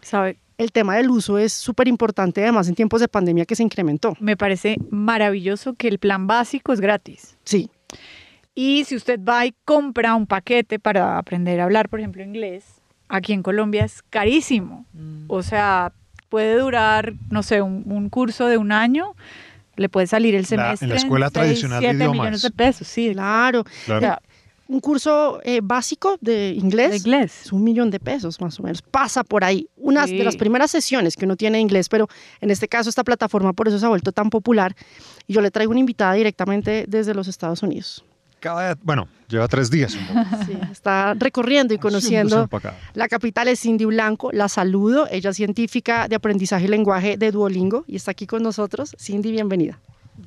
[0.00, 0.38] ¿Sabe?
[0.58, 4.14] El tema del uso es súper importante, además en tiempos de pandemia que se incrementó.
[4.20, 7.36] Me parece maravilloso que el plan básico es gratis.
[7.44, 7.70] Sí.
[8.54, 12.64] Y si usted va y compra un paquete para aprender a hablar, por ejemplo, inglés,
[13.08, 14.84] aquí en Colombia es carísimo.
[15.28, 15.92] O sea,
[16.28, 19.14] puede durar, no sé, un, un curso de un año,
[19.76, 20.84] le puede salir el La- semestre.
[20.86, 22.18] en la escuela tradicional de siete idiomas.
[22.20, 23.12] millones de pesos, sí.
[23.14, 23.64] Claro.
[23.86, 23.98] Claro.
[23.98, 24.22] O sea,
[24.68, 27.42] un curso eh, básico de inglés, De inglés.
[27.46, 28.80] es un millón de pesos más o menos.
[28.82, 29.68] Pasa por ahí.
[29.76, 30.16] Una Sí.
[30.16, 32.08] de las primeras sesiones que uno tiene de inglés, pero
[32.40, 34.74] en este caso esta plataforma por eso se ha vuelto tan popular.
[35.26, 38.04] Y yo le traigo una invitada directamente desde los Estados Unidos.
[38.40, 39.94] Cada, bueno, lleva tres días.
[39.94, 40.44] un poco.
[40.46, 42.48] Sí, está recorriendo y conociendo
[42.94, 44.32] la capital es Cindy Blanco.
[44.32, 45.06] La saludo.
[45.12, 48.96] Ella es científica de aprendizaje y lenguaje de Duolingo y está aquí con nosotros.
[48.98, 49.78] Cindy, bienvenida.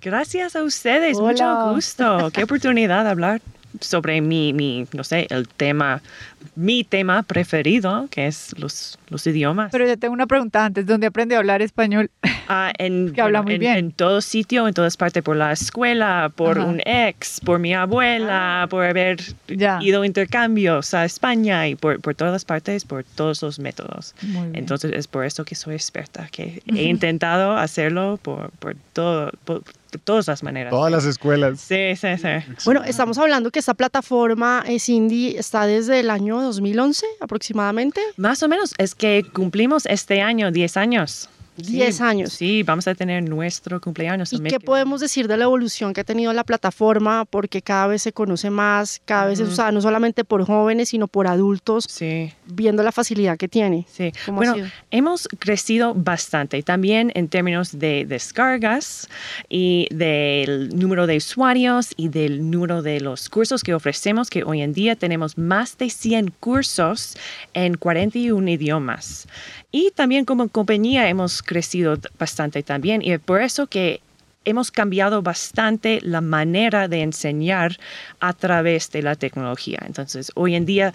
[0.01, 1.31] Gracias a ustedes, Hola.
[1.31, 2.29] mucho gusto.
[2.31, 3.41] Qué oportunidad de hablar
[3.81, 6.01] sobre mi, mi, no sé, el tema,
[6.55, 9.71] mi tema preferido, que es los, los idiomas.
[9.71, 12.09] Pero yo tengo una pregunta antes, ¿dónde aprende a hablar español?
[12.47, 13.77] Ah, en, que habla bueno, muy en, bien.
[13.77, 16.67] en todo sitio, en todas partes, por la escuela, por Ajá.
[16.67, 16.71] Ah.
[16.71, 19.79] un ex, por mi abuela, por haber Ya.
[19.81, 24.15] ido a intercambios a España y por, por todas partes, por todos los métodos.
[24.53, 29.63] Entonces es por eso que soy experta, que he intentado hacerlo por, por, todo, por,
[29.97, 30.71] todas las maneras.
[30.71, 31.59] Todas las escuelas.
[31.59, 32.53] Sí, sí, sí.
[32.65, 38.01] Bueno, estamos hablando que esta plataforma, eh, Cindy, está desde el año 2011 aproximadamente.
[38.17, 41.29] Más o menos, es que cumplimos este año 10 años.
[41.57, 42.33] 10 Sí, años.
[42.33, 44.33] Sí, vamos a tener nuestro cumpleaños.
[44.33, 47.25] ¿Y qué podemos decir de la evolución que ha tenido la plataforma?
[47.25, 51.07] Porque cada vez se conoce más, cada vez es usada no solamente por jóvenes, sino
[51.07, 52.31] por adultos, Sí.
[52.45, 53.85] viendo la facilidad que tiene.
[53.91, 59.07] Sí, ¿Cómo ha bueno, hemos crecido bastante también en términos de descargas
[59.49, 64.61] y del número de usuarios y del número de los cursos que ofrecemos, que hoy
[64.61, 67.17] en día tenemos más de 100 cursos
[67.53, 69.27] en 41 idiomas.
[69.77, 73.99] Y también como compañía hemos crecido bastante también y es por eso que
[74.45, 77.77] hemos cambiado bastante la manera de enseñar
[78.21, 79.79] a través de la tecnología.
[79.85, 80.93] Entonces, hoy en día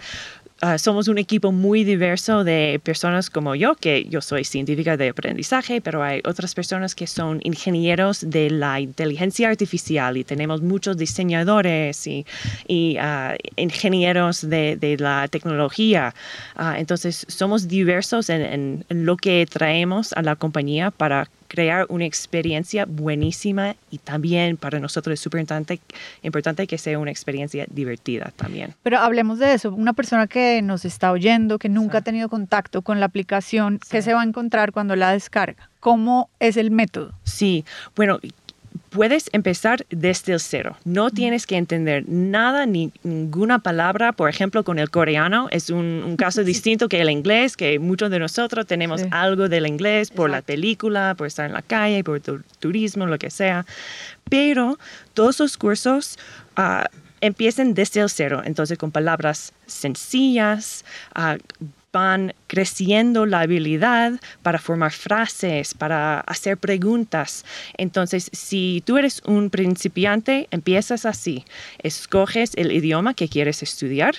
[0.63, 5.09] Uh, somos un equipo muy diverso de personas como yo, que yo soy científica de
[5.09, 10.97] aprendizaje, pero hay otras personas que son ingenieros de la inteligencia artificial y tenemos muchos
[10.97, 12.25] diseñadores y,
[12.69, 16.13] uh, ingenieros de, la tecnología.
[16.55, 22.05] Uh, entonces, somos diversos en, en lo que traemos a la compañía para crear una
[22.05, 25.81] experiencia buenísima y también para nosotros es súper importante,
[26.21, 28.73] importante que sea una experiencia divertida también.
[28.83, 29.73] Pero hablemos de eso.
[29.73, 34.01] Una persona que nos está oyendo, que nunca ha tenido contacto con la aplicación, ¿qué
[34.01, 35.69] se va a encontrar cuando la descarga?
[35.81, 37.11] ¿Cómo es el método?
[37.23, 37.65] Sí,
[37.97, 38.19] bueno,
[38.91, 40.77] puedes empezar desde el cero.
[40.85, 44.11] No tienes que entender nada, ni ninguna palabra.
[44.11, 48.11] Por ejemplo, con el coreano es un, un caso distinto que el inglés, que muchos
[48.11, 49.07] de nosotros tenemos sí.
[49.11, 50.35] algo del inglés por Exacto.
[50.35, 53.65] la película, por estar en la calle, por tu turismo, lo que sea.
[54.29, 54.77] Pero
[55.15, 56.19] todos los cursos...
[56.57, 56.85] Uh,
[57.23, 60.83] empiecen desde el cero, entonces con palabras sencillas,
[61.15, 61.37] uh,
[61.91, 67.45] van creciendo la habilidad para formar frases, para hacer preguntas.
[67.77, 71.43] Entonces, si tú eres un principiante, empiezas así.
[71.79, 74.15] Escoges el idioma que quieres estudiar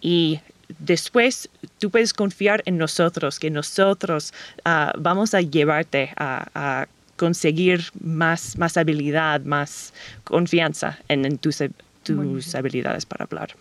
[0.00, 0.40] y
[0.78, 4.32] después tú puedes confiar en nosotros, que nosotros
[4.66, 9.92] uh, vamos a llevarte a, a conseguir más, más habilidad, más
[10.24, 11.62] confianza en, en tus,
[12.02, 13.54] tus habilidades para hablar.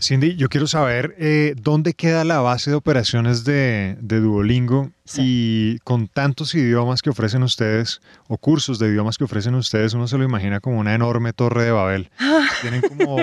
[0.00, 5.22] Cindy, yo quiero saber eh, dónde queda la base de operaciones de, de Duolingo sí.
[5.24, 10.06] y con tantos idiomas que ofrecen ustedes o cursos de idiomas que ofrecen ustedes, uno
[10.06, 12.10] se lo imagina como una enorme torre de Babel.
[12.60, 13.16] Tienen como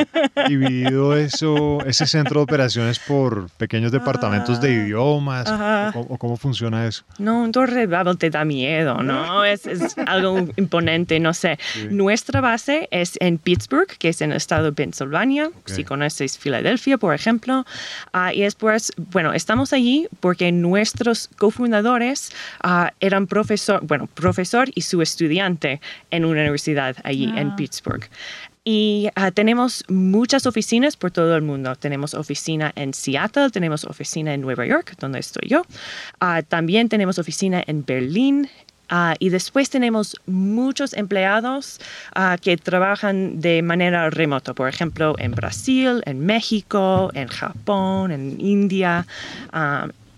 [0.47, 5.49] dividido eso, ese centro de operaciones por pequeños departamentos de idiomas
[5.95, 7.03] o, o, cómo funciona eso.
[7.19, 9.45] No, un torre de Babel te da miedo, ¿no?
[9.45, 11.57] es, es algo imponente, no sé.
[11.73, 11.87] Sí.
[11.89, 15.75] Nuestra base es en Pittsburgh, que es en el estado de Pensilvania, okay.
[15.75, 17.65] si conoces Filadelfia, por ejemplo.
[18.13, 24.81] Uh, y después, bueno, estamos allí porque nuestros cofundadores uh, eran profesor, bueno, profesor y
[24.81, 25.79] su estudiante
[26.11, 27.41] en una universidad allí ah.
[27.41, 28.07] en Pittsburgh.
[28.69, 31.73] Y uh, tenemos muchas oficinas por todo el mundo.
[31.77, 35.61] Tenemos oficina en Seattle, tenemos oficina en Nueva York, donde estoy yo.
[36.21, 38.49] Uh, también tenemos oficina en Berlín,
[38.89, 41.81] Uh, y después tenemos muchos empleados
[42.41, 49.05] que trabajan de manera remota, por ejemplo, en Brasil, en México, en Japón, en India.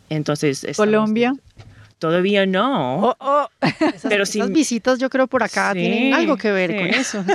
[0.10, 1.34] Entonces, Colombia.
[2.00, 3.10] Todavía no.
[3.10, 3.48] Oh, oh.
[3.62, 4.54] Esas, Pero esas si...
[4.54, 6.78] visitas yo creo por acá sí, tienen algo que ver sí.
[6.78, 7.26] con eso.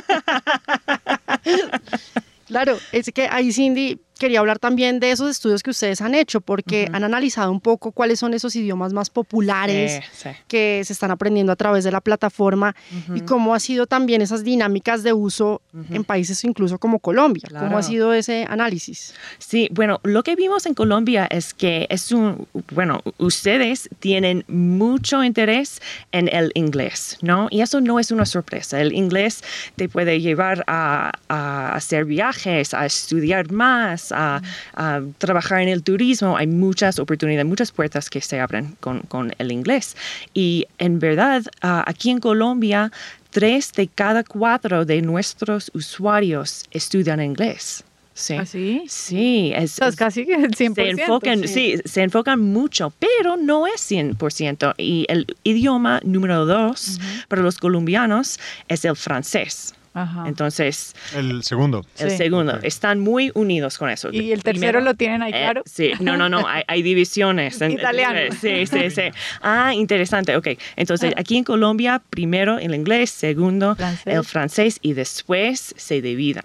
[2.47, 6.41] claro, es que ahí Cindy quería hablar también de esos estudios que ustedes han hecho,
[6.41, 6.97] porque uh -huh.
[6.97, 10.31] han analizado un poco cuáles son esos idiomas más populares sí.
[10.49, 13.19] que se están aprendiendo a través de la plataforma uh -huh.
[13.19, 15.97] y cómo ha sido también esas dinámicas de uso uh -huh.
[15.97, 17.45] en países incluso como Colombia.
[17.49, 17.67] Claro.
[17.67, 19.15] ¿Cómo ha sido ese análisis?
[19.39, 25.25] Sí, bueno, lo que vimos en Colombia es que es un, bueno, ustedes tienen mucho
[25.25, 25.81] interés
[26.13, 27.49] en el inglés, ¿no?
[27.51, 28.81] Y eso no es una sorpresa.
[28.81, 29.43] El inglés
[29.77, 34.43] te puede llevar a, a hacer viajes, a estudiar más, a,
[34.75, 39.35] a, trabajar en el turismo, hay muchas oportunidades, muchas puertas que se abren con, con
[39.39, 39.97] el inglés.
[40.33, 42.91] Y en verdad, uh, aquí en Colombia,
[43.31, 47.85] tres de cada cuatro de nuestros usuarios estudian inglés.
[48.15, 48.35] Sí.
[48.35, 48.85] ¿Ah, sí?
[48.89, 49.53] Sí.
[49.55, 50.75] Es, es casi que el 100%.
[50.75, 51.49] Se enfocan, sí.
[51.49, 51.81] sí.
[51.85, 54.75] se enfocan mucho, pero no es 100%.
[54.79, 57.27] Y el idioma número dos uh -huh.
[57.27, 58.39] para los colombianos
[58.69, 59.74] es el francés.
[59.95, 60.25] Ajá.
[60.27, 60.95] Entonces.
[61.15, 61.87] El segundo.
[61.99, 62.17] El sí.
[62.17, 62.57] segundo.
[62.57, 62.69] Okay.
[62.69, 64.11] Están muy unidos con eso.
[64.13, 65.61] ¿Y el tercero Primero, lo tienen ahí claro?
[65.61, 66.47] Eh, sí, no, no, no.
[66.47, 67.61] Hay, hay divisiones.
[67.63, 68.35] Italiano.
[68.41, 69.03] Sí, sí, sí.
[69.41, 70.37] Ah, interesante.
[70.37, 70.49] Ok.
[70.77, 74.15] Entonces, aquí en Colombia, primero el inglés, segundo francés.
[74.15, 76.45] el francés y después se dividan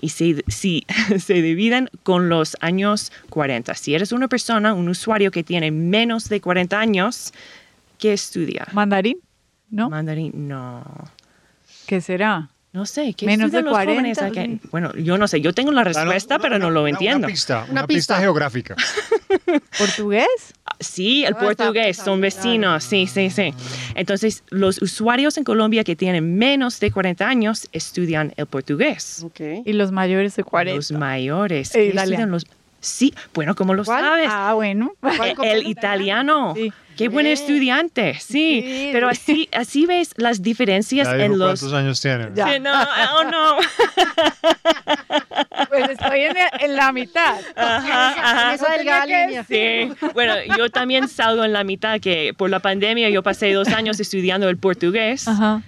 [0.00, 0.84] y se, si,
[1.18, 3.74] se dividen con los años 40.
[3.74, 7.32] Si eres una persona, un usuario que tiene menos de 40 años,
[7.98, 8.66] ¿qué estudia?
[8.72, 9.18] ¿Mandarín?
[9.70, 9.90] ¿No?
[9.90, 10.84] Mandarín, no.
[11.86, 12.50] ¿Qué será?
[12.74, 14.30] No sé, ¿qué Menos de los 40.
[14.30, 17.18] jóvenes Bueno, yo no sé, yo tengo la respuesta, pero no, lo entiendo.
[17.18, 18.14] Una pista, una, una pista.
[18.14, 18.74] pista geográfica.
[19.78, 20.26] ¿Portugués?
[20.80, 23.54] Sí, el portugués, son vecinos, sí, sí, sí.
[23.94, 29.22] Entonces, los usuarios en Colombia que tienen menos de 40 años estudian el portugués.
[29.22, 29.62] Okay.
[29.64, 30.74] ¿Y los mayores de 40?
[30.76, 31.72] Los mayores.
[31.76, 32.44] ¿E estudian los...
[32.84, 34.04] Sí, bueno, ¿cómo lo ¿Cuál?
[34.04, 34.28] sabes?
[34.30, 34.92] Ah, bueno.
[35.02, 36.54] El, el italiano.
[36.54, 36.72] Sí.
[36.96, 41.60] Qué buen estudiante, sí, sí, pero así, así ves las diferencias ya en los...
[41.60, 42.26] ¿Cuántos años tiene?
[42.26, 42.72] Sí, no,
[43.16, 43.56] oh no.
[45.68, 47.36] Pues estoy en, en la mitad.
[47.56, 48.54] Ajá, ajá.
[48.54, 49.44] Esa delgada línea.
[49.44, 53.68] Sí, bueno, yo también salgo en la mitad, que por la pandemia yo pasé dos
[53.68, 55.26] años estudiando el portugués.
[55.26, 55.62] Ajá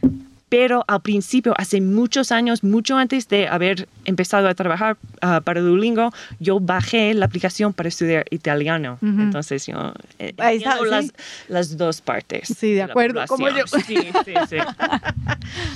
[0.48, 5.60] Pero al principio, hace muchos años, mucho antes de haber empezado a trabajar ah, para
[5.60, 8.98] Duolingo, yo bajé la aplicación para estudiar italiano.
[9.02, 9.22] Ujú.
[9.22, 10.90] Entonces yo eh, Ahí está, entiendo sí.
[10.90, 11.12] las,
[11.48, 12.48] las dos partes.
[12.56, 13.66] Sí, de la acuerdo, como yo.
[13.66, 14.56] Sí, sí, sí.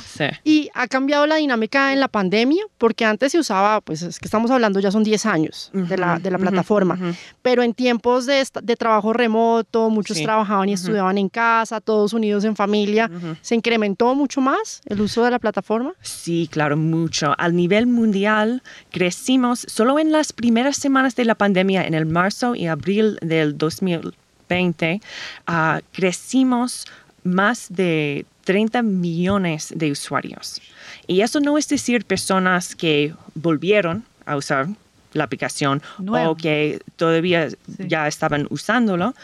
[0.07, 0.25] Sí.
[0.45, 4.27] Y ha cambiado la dinámica en la pandemia, porque antes se usaba, pues es que
[4.27, 6.99] estamos hablando ya son 10 años de la, de la ujú, plataforma,
[7.41, 12.13] pero en tiempos de, de trabajo remoto, muchos Sí, trabajaban y estudiaban en casa, todos
[12.13, 13.11] unidos en familia,
[13.41, 15.95] ¿se incrementó mucho más el uso de la plataforma?
[16.03, 17.35] Sí, claro, mucho.
[17.39, 22.55] Al nivel mundial crecimos solo en las primeras semanas de la pandemia, en el marzo
[22.55, 25.01] y abril del 2020,
[25.47, 26.87] ah, crecimos
[27.23, 30.61] más de 30 millones de usuarios.
[31.07, 34.69] Y eso no es decir personas que volvieron a usar
[35.13, 36.31] la aplicación Nuevo.
[36.31, 37.49] o que todavía
[37.79, 39.15] ya estaban usándolo,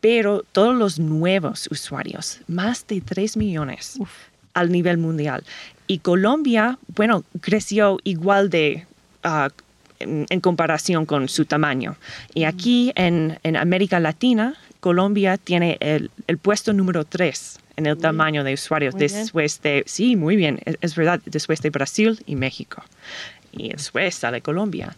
[0.00, 3.98] pero todos los nuevos usuarios, más de 3 millones
[4.54, 5.44] al nivel mundial.
[5.86, 8.86] Y Colombia, bueno, creció igual de...
[9.22, 9.50] ah,
[9.98, 11.94] en, en comparación con su tamaño.
[12.34, 17.96] Y aquí en, en América Latina, Colombia tiene el, el puesto número 3 en el
[17.98, 22.34] tamaño de usuarios después de, sí, muy bien, es, es verdad, después de Brasil y
[22.34, 22.82] México.
[23.52, 24.96] Y después sale Colombia.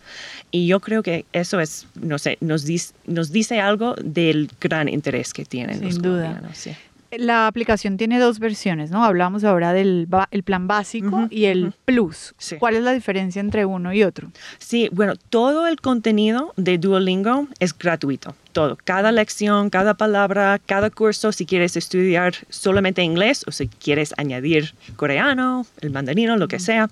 [0.50, 4.88] Y yo creo que eso es, no sé, nos, dis- nos dice algo del gran
[4.88, 6.28] interés que tienen los Sin duda.
[6.28, 6.56] colombianos.
[6.56, 6.70] sí.
[7.18, 9.04] La aplicación tiene dos versiones, ¿no?
[9.04, 12.34] Hablamos ahora del el plan básico y el plus.
[12.38, 12.56] Sí.
[12.56, 14.30] ¿Cuál es la diferencia entre uno y otro?
[14.58, 18.34] Sí, bueno, todo el contenido de Duolingo es gratuito.
[18.52, 18.78] Todo.
[18.84, 24.74] Cada lección, cada palabra, cada curso, si quieres estudiar solamente inglés o si quieres añadir
[24.96, 26.88] coreano, el mandarino, lo que sea,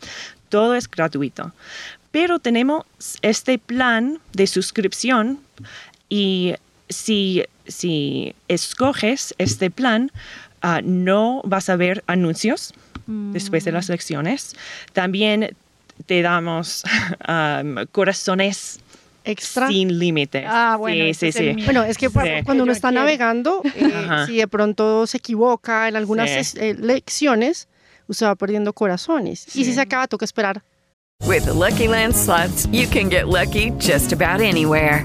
[0.48, 1.52] todo es gratuito.
[2.10, 2.84] Pero tenemos
[3.22, 5.40] este plan de suscripción
[6.08, 6.54] y
[6.88, 10.10] si, si escoges este plan,
[10.62, 12.74] ah, no vas a ver anuncios
[13.06, 14.54] después de las lecciones.
[14.92, 15.56] También
[16.06, 16.84] te damos
[17.28, 18.80] um, corazones
[19.24, 19.68] Extra.
[19.68, 20.44] sin límites.
[20.46, 21.64] Ah, bueno, Sí, sí, sí.
[21.64, 22.08] Bueno, es que
[22.44, 27.68] cuando uno está navegando, eh, si de pronto se equivoca en algunas eh, lecciones,
[28.08, 29.54] usted va perdiendo corazones.
[29.56, 30.62] Y si se acaba, toca esperar.
[31.24, 35.04] With the Lucky Land slots, you can get lucky just about anywhere.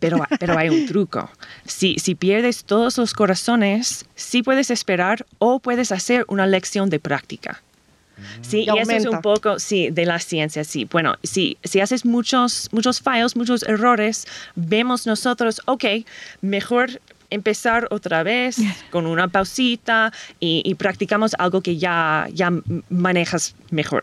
[0.00, 1.30] Pero, pero hay un truco.
[1.64, 7.00] Si, si pierdes todos los corazones, sí puedes esperar o puedes hacer una lección de
[7.00, 7.62] práctica.
[8.42, 10.86] Sí, Y y, eso es un poco, sí, de la ciencia, sí.
[10.90, 14.26] Bueno, si, si haces muchos, muchos fallos, muchos errores,
[14.56, 15.84] vemos nosotros, ok,
[16.40, 18.56] mejor empezar otra vez
[18.90, 22.52] con una pausita y, y practicamos algo que ya, ya
[22.88, 24.02] manejas mejor.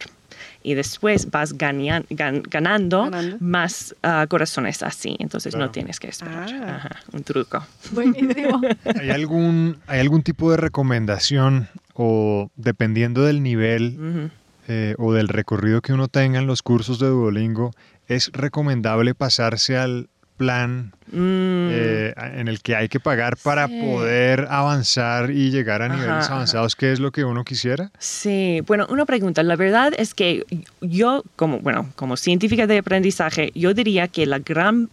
[0.66, 3.10] Y después vas ganan- gan- ganando,
[3.40, 5.16] más ah, corazones así.
[5.20, 6.50] Entonces no tienes que esperar.
[6.52, 6.76] Ah.
[6.78, 7.64] Ajá, un truco.
[7.92, 8.62] Buenísimo.
[9.00, 14.32] ¿Hay algún, ¿Hay algún tipo de recomendación o dependiendo del nivel
[14.68, 17.72] eh, o del recorrido que uno tenga en los cursos de Duolingo,
[18.08, 21.70] es recomendable pasarse al plan Mm.
[21.72, 23.80] eh, en el que hay que pagar para Sí.
[23.80, 26.34] poder avanzar y llegar a niveles ajá.
[26.34, 27.92] avanzados, que es lo que uno quisiera?
[28.00, 29.44] Sí, bueno, una pregunta.
[29.44, 30.44] La verdad es que
[30.82, 34.90] yo, como, bueno, como científica de aprendizaje, yo diría que la gran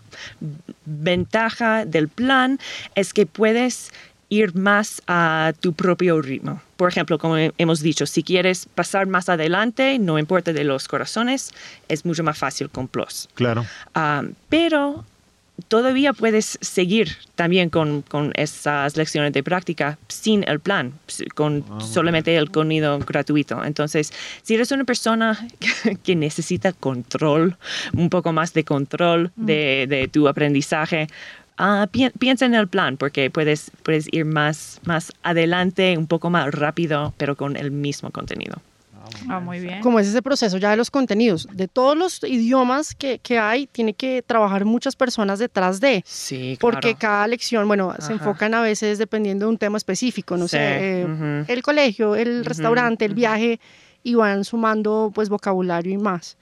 [0.84, 2.58] ventaja del plan
[2.94, 3.90] es que puedes
[4.28, 6.62] ir más a tu propio ritmo.
[6.76, 10.88] Por ejemplo, como he- hemos dicho, si quieres pasar más adelante, no importa de los
[10.88, 11.50] corazones,
[11.88, 13.28] es mucho más fácil con Plus.
[13.34, 13.66] Claro.
[13.94, 15.04] Ah, pero
[15.68, 20.92] todavía puedes seguir también con, con esas lecciones de práctica sin el plan,
[21.34, 23.64] con solamente el contenido gratuito.
[23.64, 25.38] Entonces, si eres una persona
[26.02, 27.56] que necesita control,
[27.94, 31.06] un poco más de control de, de tu aprendizaje,
[31.58, 36.30] ah, pi- piensa en el plan porque puedes, puedes ir más, más adelante, un poco
[36.30, 38.56] más rápido, pero con el mismo contenido.
[39.28, 39.80] Ah, muy bien.
[39.80, 43.66] Como es ese proceso ya de los contenidos, de todos los idiomas que, que hay,
[43.66, 46.02] tiene que trabajar muchas personas detrás de.
[46.06, 46.98] Sí, Porque claro.
[47.00, 51.02] cada lección, bueno, se enfocan a veces dependiendo de un tema específico, no Sí, sé,
[51.02, 53.60] eh, el colegio, el restaurante, el viaje,
[54.04, 56.36] y van sumando pues vocabulario y más.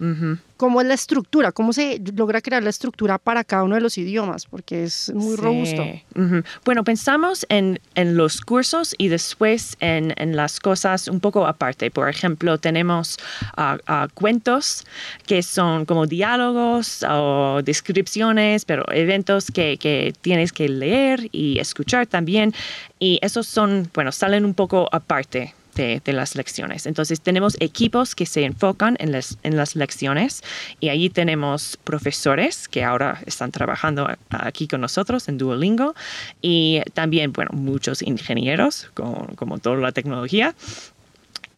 [0.57, 1.53] ¿Cómo es la estructura?
[1.53, 4.45] ¿Cómo se logra crear la estructura para cada uno de los idiomas?
[4.47, 5.43] Porque es muy Sí.
[5.43, 5.87] robusto.
[6.15, 6.43] Ujú.
[6.67, 11.91] Bueno, pensamos en, en los cursos y después en, en las cosas un poco aparte.
[11.91, 13.17] Por ejemplo, tenemos
[13.57, 14.85] ah, cuentos
[15.27, 22.07] que son como diálogos o descripciones, pero eventos que, que tienes que leer y escuchar
[22.07, 22.53] también.
[22.99, 26.87] Y esos son, bueno, salen un poco aparte de, las lecciones.
[26.87, 30.43] Entonces tenemos equipos que se enfocan en las, en las lecciones
[30.81, 35.95] y allí tenemos profesores que ahora están trabajando aquí con nosotros en Duolingo
[36.43, 40.55] y también, bueno, muchos ingenieros, como, como toda la tecnología.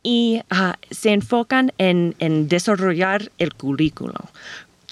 [0.05, 4.31] Y ah, se enfocan en, en desarrollar el currículo.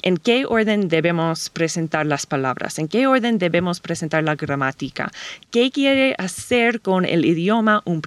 [0.02, 2.78] ¿En qué orden debemos presentar las palabras?
[2.78, 5.10] ¿En qué orden debemos presentar la gramática?
[5.50, 8.00] ¿Qué quiere hacer con el idioma un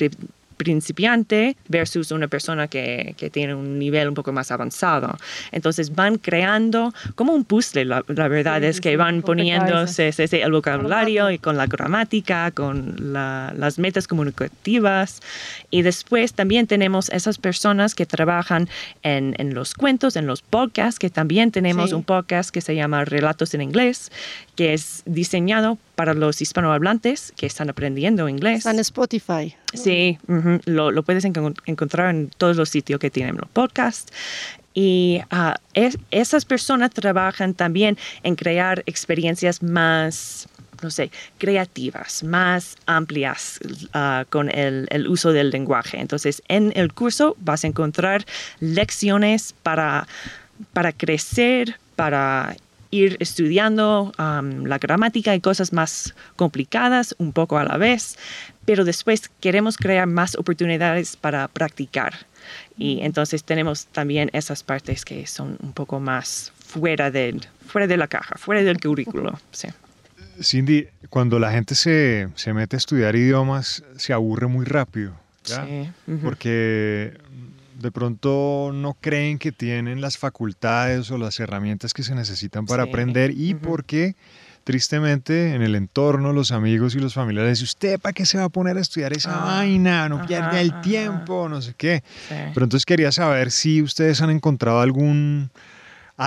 [0.63, 5.17] principiante versus una persona que, que tiene un nivel un poco más avanzado?
[5.51, 10.27] Entonces van creando como un puzzle, la, la verdad es que van poniendo sí, sí,
[10.27, 15.21] sí, el vocabulario y con la gramática, con la- las metas comunicativas.
[15.71, 18.69] Y después también tenemos esas personas que trabajan
[19.03, 21.95] en, en los cuentos, en los podcasts, que también tenemos Sí.
[21.95, 24.11] un podcast que se llama Relatos en Inglés,
[24.55, 28.59] que es diseñado para los hispanohablantes que están aprendiendo inglés.
[28.59, 29.55] Está en Spotify.
[29.73, 34.11] Sí, ujú, lo, lo puedes encon- encontrar en todos los sitios que tienen los podcasts.
[34.75, 40.47] Y ah, es- esas personas trabajan también en crear experiencias más,
[40.81, 43.59] no sé, creativas, más amplias
[43.93, 45.99] ah, con el, el uso del lenguaje.
[45.99, 48.25] Entonces, en el curso vas a encontrar
[48.59, 50.07] lecciones para,
[50.73, 52.55] para crecer, para
[52.93, 58.17] ir estudiando la gramática y cosas más complicadas un poco a la vez,
[58.65, 62.13] pero después queremos crear más oportunidades para practicar.
[62.77, 67.97] Y entonces tenemos también esas partes que son un poco más fuera, del, fuera de
[67.97, 69.39] la caja, fuera del currículo.
[69.51, 69.69] Sí.
[70.41, 75.13] Cindy, cuando la gente se, se mete a estudiar idiomas, se aburre muy rápido.
[75.45, 75.65] ¿ya?
[75.65, 76.19] Sí, ujú.
[76.21, 77.13] Porque
[77.83, 82.83] de pronto no creen que tienen las facultades o las herramientas que se necesitan para
[82.85, 84.15] Sí, aprender y porque
[84.63, 88.45] tristemente en el entorno, los amigos y los familiares, dicen, ¿usted para qué se va
[88.45, 90.07] a poner a estudiar esa Ah, vaina?
[90.07, 92.01] No pierda el tiempo, no sé qué.
[92.29, 92.35] Sí.
[92.53, 95.51] Pero entonces quería saber si ustedes han encontrado algún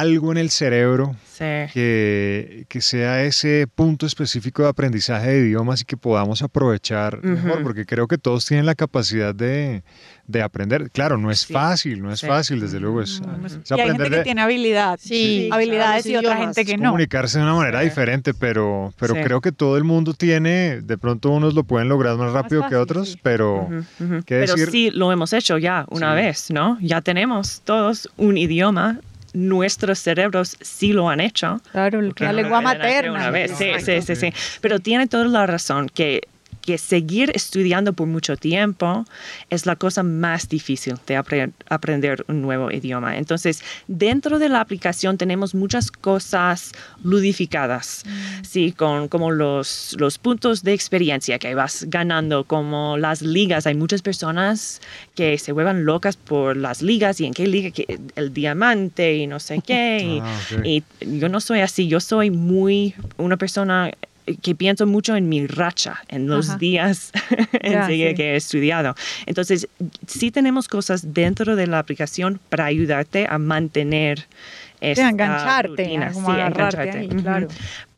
[0.00, 1.44] algo en el cerebro Sí.
[1.74, 7.62] que, que sea ese punto específico de aprendizaje de idiomas y que podamos aprovechar mejor,
[7.62, 9.82] porque creo que todos tienen la capacidad de,
[10.26, 10.90] de aprender.
[10.92, 12.26] Claro, no es fácil, no es sí.
[12.26, 13.02] fácil, desde luego.
[13.02, 16.64] Es, es Y hay gente que de tiene habilidad, Sí, habilidades claro, y otra gente
[16.64, 16.88] que no.
[16.90, 19.20] comunicarse de una manera diferente, pero, pero Sí.
[19.22, 22.76] creo que todo el mundo tiene, de pronto unos lo pueden lograr más rápido que
[22.76, 23.20] fácil, otros, sí.
[23.22, 24.14] pero Ujú, ujú.
[24.24, 24.70] ¿qué Pero decir?
[24.70, 26.22] sí lo hemos hecho ya una Sí.
[26.22, 26.78] vez, ¿no?
[26.80, 29.00] Ya tenemos todos un idioma.
[29.36, 31.60] Nuestros cerebros sí lo han hecho.
[31.70, 33.12] Claro, la lengua materna.
[33.12, 33.52] Una vez.
[33.54, 34.32] Sí, sí, sí, sí.
[34.62, 36.22] Pero tiene toda la razón que,
[36.66, 39.04] que seguir estudiando por mucho tiempo
[39.50, 43.16] es la cosa más difícil de apre- aprender un nuevo idioma.
[43.16, 46.72] Entonces, dentro de la aplicación tenemos muchas cosas
[47.04, 48.02] ludificadas,
[48.42, 53.66] sí, con como los, los puntos de experiencia que vas ganando, como las ligas.
[53.66, 54.80] Hay muchas personas
[55.14, 59.26] que se vuelvan locas por las ligas y en qué liga, que el diamante y
[59.26, 59.98] no sé qué.
[60.02, 60.82] y- Ah, y
[61.18, 63.90] yo no soy así, yo soy muy una persona
[64.42, 66.58] que pienso mucho en mi racha, en los Ajá.
[66.58, 67.12] días
[67.86, 68.94] sí que he estudiado.
[69.26, 69.68] Entonces,
[70.06, 74.26] sí tenemos cosas dentro de la aplicación para ayudarte a mantener
[74.80, 76.12] esta engancharte, rutina.
[76.12, 76.90] como Sí, engancharte.
[76.98, 77.22] ahí, Ujú.
[77.22, 77.48] claro.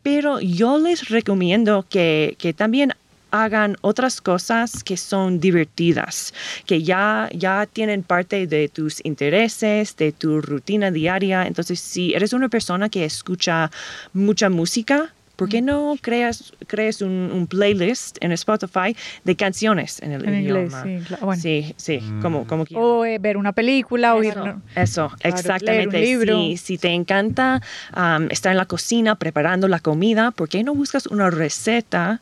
[0.03, 2.93] Pero yo les recomiendo que, que también
[3.31, 6.33] hagan otras cosas que son divertidas,
[6.65, 11.47] que ya, ya tienen parte de tus intereses, de tu rutina diaria.
[11.47, 13.71] Entonces, si eres una persona que escucha
[14.15, 20.11] mucha música, ¿por qué no creas, crees un, un playlist en Spotify de canciones en
[20.13, 20.83] el En inglés, idioma?
[20.83, 21.27] sí, claro.
[21.27, 21.41] Bueno.
[21.43, 22.85] Sí, sí, como, como quieras.
[22.85, 24.33] O eh, ver una película, oír.
[24.33, 24.63] Eso, ¿no?
[24.75, 25.99] eso, Claro, exactamente.
[26.01, 26.35] leer un libro.
[26.43, 27.63] Si, si te encanta
[27.93, 32.21] am, estar en la cocina preparando la comida, ¿por qué no buscas una receta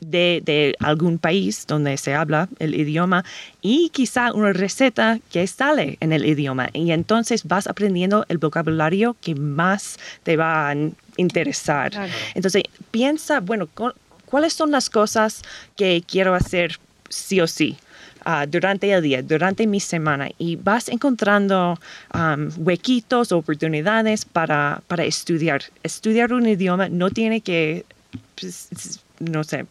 [0.00, 3.24] de, de algún país donde se habla el idioma
[3.62, 6.68] y quizá una receta que sale en el idioma?
[6.74, 10.74] Y entonces vas aprendiendo el vocabulario que más te va a
[11.16, 11.90] interesar.
[11.92, 12.12] Claro.
[12.34, 13.92] Entonces, piensa, bueno, cu-
[14.26, 15.42] ¿cuáles son las cosas
[15.76, 17.76] que quiero hacer sí o sí?
[18.26, 25.04] ah, durante el día, durante mi semana, y vas encontrando am, huequitos, oportunidades para, para
[25.04, 25.62] estudiar.
[25.82, 27.84] Estudiar un idioma no tiene que,
[28.40, 28.68] pues,
[29.20, 29.66] no sé,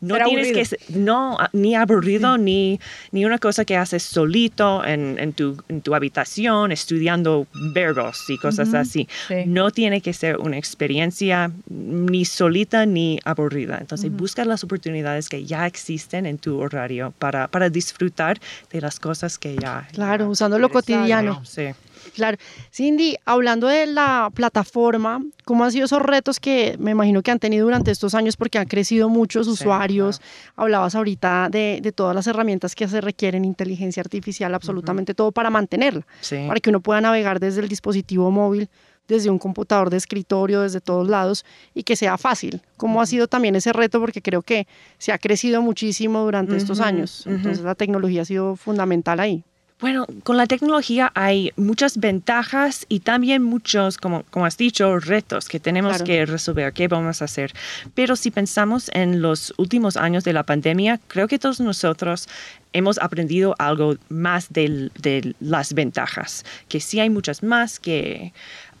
[0.00, 0.54] no tienes aburrido.
[0.54, 2.80] que ser- no ah, ni aburrido ni,
[3.12, 8.38] ni una cosa que haces solito en, en tu, en tu habitación estudiando verbos y
[8.38, 9.08] cosas así.
[9.28, 9.34] sí.
[9.46, 13.78] No tiene que ser una experiencia ni solita ni aburrida.
[13.80, 18.40] Entonces busca las oportunidades que ya existen en tu horario para, para disfrutar
[18.72, 19.86] de las cosas que ya...
[19.92, 21.44] Claro, usando lo cotidiano.
[21.44, 21.68] Sí.
[22.14, 22.36] Claro.
[22.72, 27.38] Cindy, hablando de la plataforma, ¿cómo han sido esos retos que me imagino que han
[27.38, 30.20] tenido durante estos años porque han crecido muchos usuarios?
[30.56, 35.50] Hablabas ahorita de, de todas las herramientas que se requieren, inteligencia artificial, absolutamente todo para
[35.50, 36.36] mantenerla, Sí.
[36.46, 38.68] para que uno pueda navegar desde el dispositivo móvil,
[39.08, 41.44] desde un computador de escritorio, desde todos lados
[41.74, 42.60] y que sea fácil.
[42.76, 43.98] ¿Cómo ha sido también ese reto?
[43.98, 47.26] Porque creo que se ha crecido muchísimo durante estos años.
[47.26, 49.42] Entonces la tecnología ha sido fundamental ahí.
[49.80, 55.48] Bueno, con la tecnología hay muchas ventajas y también muchos, como, como has dicho, retos
[55.48, 56.04] que tenemos Claro.
[56.04, 57.52] que resolver, qué vamos a hacer.
[57.94, 62.28] Pero si pensamos en los últimos años de la pandemia, creo que todos nosotros
[62.74, 68.32] hemos aprendido algo más de, las ventajas, que sí hay muchas más que...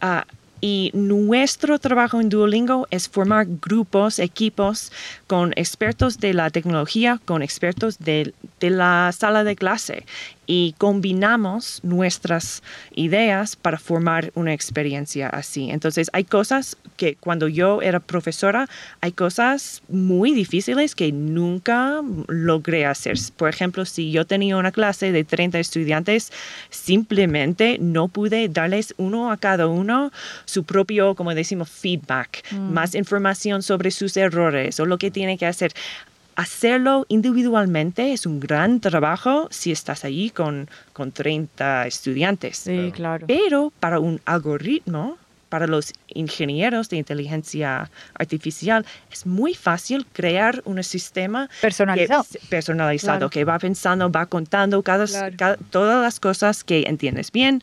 [0.02, 0.26] ah,
[0.62, 4.92] y nuestro trabajo en Duolingo es formar grupos, equipos
[5.26, 10.04] con expertos de la tecnología, con expertos de, de la sala de clase
[10.52, 15.70] y combinamos nuestras ideas para formar una experiencia así.
[15.70, 18.68] Entonces hay cosas que cuando yo era profesora,
[19.00, 23.16] hay cosas muy difíciles que nunca logré hacer.
[23.36, 26.32] Por ejemplo, si yo tenía una clase de 30 estudiantes,
[26.70, 30.10] simplemente no pude darles uno a cada uno
[30.46, 32.72] su propio, como decimos, feedback, Mm.
[32.72, 35.72] más información sobre sus errores o lo que tiene que hacer.
[36.36, 42.56] Hacerlo individualmente es un gran trabajo si estás allí con, con 30 estudiantes.
[42.58, 43.26] Sí, claro.
[43.26, 45.18] Pero para un algoritmo,
[45.50, 52.24] para los ingenieros de inteligencia artificial, es muy fácil crear un sistema que- Personalizado.
[52.48, 53.30] personalizado Claro.
[53.30, 55.34] que va pensando, va contando cada, Claro.
[55.36, 57.62] cada- todas las cosas que entiendes bien,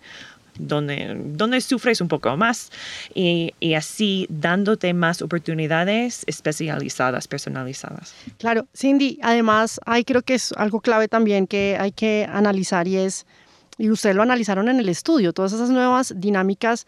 [0.60, 2.72] donde, donde sufres un poco más
[3.14, 8.14] y, y así dándote más oportunidades especializadas, personalizadas.
[8.38, 12.98] Claro, Cindy, además hay creo que es algo clave también que hay que analizar y
[12.98, 13.26] es,
[13.78, 16.88] y ustedes lo analizaron en el estudio, todas esas nuevas dinámicas,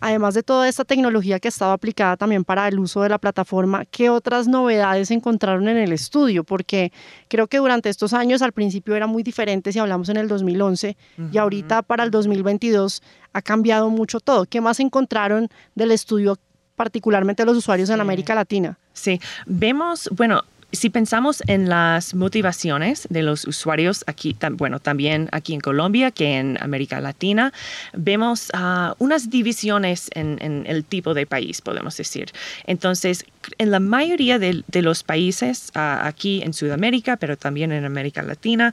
[0.00, 3.18] además de toda esta tecnología que ha estado aplicada también para el uso de la
[3.18, 6.44] plataforma, ¿qué otras novedades encontraron en el estudio?
[6.44, 6.92] Porque
[7.28, 10.96] creo que durante estos años al principio era muy diferente si hablamos en el 2011
[11.32, 14.46] y ahorita para el 2022 ha cambiado mucho todo.
[14.46, 16.38] ¿Qué más encontraron del estudio,
[16.76, 18.78] particularmente los usuarios en América Latina?
[18.92, 20.42] Sí, vemos, bueno,
[20.74, 26.38] si pensamos en las motivaciones de los usuarios aquí, bueno, también aquí en Colombia que
[26.38, 27.52] en América Latina,
[27.92, 32.32] vemos ah, unas divisiones en, en el tipo de país, podemos decir.
[32.66, 33.24] Entonces,
[33.58, 38.22] en la mayoría de, de los países ah, aquí en Sudamérica, pero también en América
[38.22, 38.72] Latina,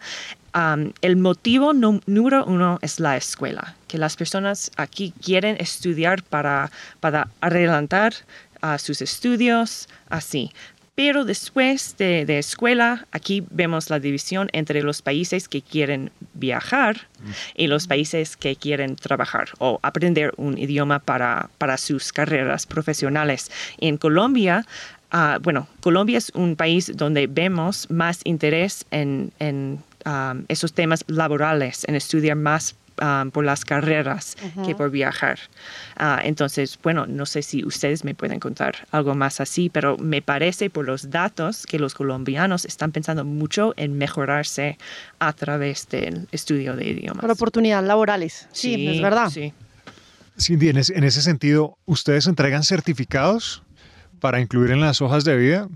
[0.53, 6.23] am, el motivo nu- número uno es la escuela, que las personas aquí quieren estudiar
[6.23, 8.13] para, para adelantar
[8.77, 10.51] sus estudios, así.
[11.03, 17.07] Pero después de, de escuela, aquí vemos la división entre los países que quieren viajar
[17.55, 23.49] y los países que quieren trabajar o aprender un idioma para, para sus carreras profesionales.
[23.79, 24.63] En Colombia,
[25.09, 31.03] ah, bueno, Colombia es un país donde vemos más interés en, en, um, esos temas
[31.07, 34.65] laborales, en estudiar más um, por las carreras Ujú.
[34.65, 35.39] que por viajar.
[35.97, 40.21] Ah, entonces, bueno, no sé si ustedes me pueden contar algo más así, pero me
[40.21, 44.77] parece por los datos que los colombianos están pensando mucho en mejorarse
[45.19, 47.21] a través del estudio de idiomas.
[47.21, 48.47] Por oportunidades laborales.
[48.51, 49.29] Sí, es verdad.
[49.29, 49.53] Sí.
[50.39, 53.63] Cindy, en ese sentido, ¿ustedes entregan certificados
[54.21, 55.67] para incluir en las hojas de vida?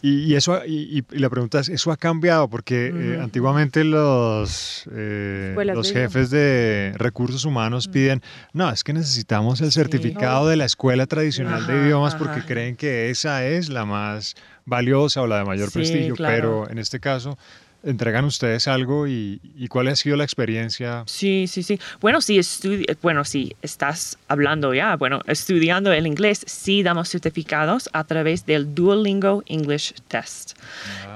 [0.00, 2.46] Y, y eso, y, y la pregunta es, ¿eso ha cambiado?
[2.48, 8.22] Porque eh, antiguamente los, eh, los jefes de recursos humanos piden,
[8.52, 12.24] no, es que necesitamos el certificado de la escuela tradicional de idiomas ajá.
[12.24, 16.34] porque creen que esa es la más valiosa o la de mayor Sí, prestigio, claro.
[16.36, 17.36] pero en este caso,
[17.82, 21.04] ¿entregan ustedes algo y, y cuál ha sido la experiencia?
[21.06, 21.80] Sí, sí, sí.
[22.00, 27.88] Bueno, si estudi bueno, si estás hablando ya, bueno, estudiando el inglés, sí damos certificados
[27.92, 30.58] a través del Duolingo English Test.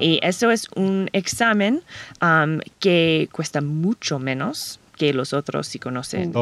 [0.00, 1.82] Y eso es un examen
[2.20, 6.32] um, que cuesta mucho menos que los otros si conocen.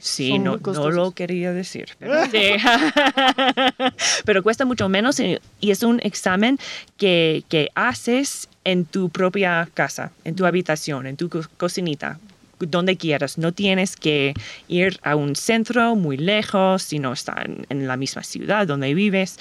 [0.00, 1.90] Sí, no, no lo quería decir.
[1.98, 2.54] Pero, sí.
[4.24, 6.58] Pero cuesta mucho menos y, y es un examen
[6.96, 12.18] que, que haces en tu propia casa, en tu habitación, en tu co- cocinita,
[12.58, 13.38] donde quieras.
[13.38, 14.34] No tienes que
[14.68, 19.38] ir a un centro muy lejos, sino está en, en la misma ciudad donde vives.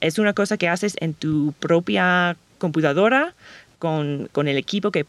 [0.00, 3.34] Es una cosa que haces en tu propia computadora
[3.78, 5.04] con, con el equipo que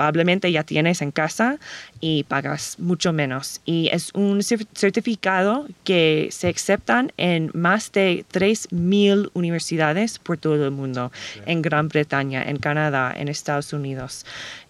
[0.00, 1.58] probablemente ya tienes en casa
[2.00, 3.60] y pagas mucho menos.
[3.66, 10.64] Y es un cer- certificado que se aceptan en más de 3.000 universidades por todo
[10.64, 11.12] el mundo,
[11.44, 14.24] en Gran Bretaña, en Canadá, en Estados Unidos.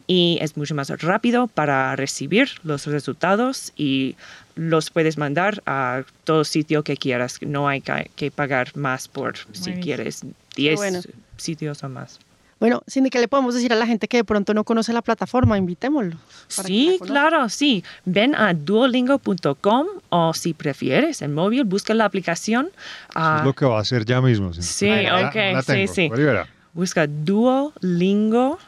[0.08, 4.16] Y es mucho más rápido para recibir los resultados y
[4.56, 7.38] los puedes mandar a todo sitio que quieras.
[7.40, 7.82] No hay
[8.16, 9.82] que, pagar más por si bien.
[9.82, 10.22] quieres
[10.56, 11.00] 10 bueno.
[11.36, 12.18] sitios o más.
[12.60, 15.00] Bueno, Cindy, ¿qué le podemos decir a la gente que de pronto no conoce la
[15.00, 15.56] plataforma?
[15.56, 16.16] Invitémoslo.
[16.48, 17.82] Sí, claro, sí.
[18.04, 22.68] Ven a duolingo.com o si prefieres en móvil, busca la aplicación.
[23.14, 24.52] ah, Es lo que va a hacer ya mismo.
[24.52, 25.92] sí, Ahí la- ok, la sí, tengo.
[25.94, 26.08] sí.
[26.12, 28.58] Olivera, Busca Duolingo.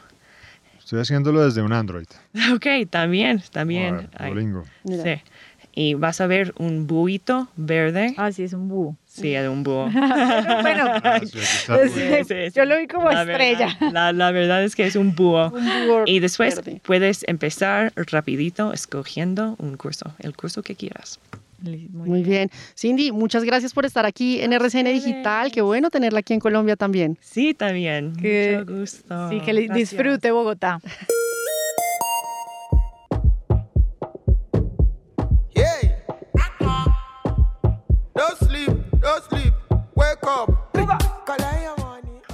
[0.79, 2.07] estoy haciéndolo desde un Android.
[2.55, 4.09] Ok, también, también.
[4.19, 4.27] Ver.
[4.27, 4.63] Duolingo.
[4.87, 5.21] Sí.
[5.75, 8.13] Y vas a ver un buito verde.
[8.17, 8.95] Ah, sí, es un búho.
[9.07, 9.85] Sí, es un búho.
[10.61, 11.39] bueno, Ah, sí.
[11.39, 12.35] Sí, sí.
[12.55, 13.75] yo lo vi como La estrella.
[13.79, 15.49] verdad- la, la verdad es que es un búho.
[15.49, 16.79] Un búho Y después verde.
[16.85, 21.19] puedes empezar rapidito escogiendo un curso, el curso que quieras.
[21.63, 22.51] Muy bien.
[22.77, 25.49] Cindy, muchas gracias por estar aquí en RCN Digital.
[25.51, 27.17] Qué bueno tenerla aquí en Colombia también.
[27.21, 28.13] Sí, también.
[28.17, 29.29] Que- Mucho gusto.
[29.29, 29.73] Sí, que Gracias.
[29.75, 30.79] disfrute Bogotá.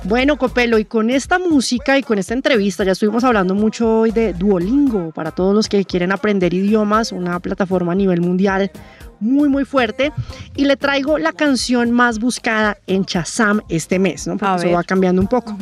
[0.09, 4.11] Bueno, Copelo, y con esta música y con esta entrevista, ya estuvimos hablando mucho hoy
[4.11, 8.71] de Duolingo, para todos los que quieren aprender idiomas, una plataforma a nivel mundial
[9.19, 10.11] muy, muy fuerte.
[10.55, 14.35] Y le traigo la canción más buscada en Chazam este mes, ¿no?
[14.37, 15.55] Porque eso va cambiando un poco.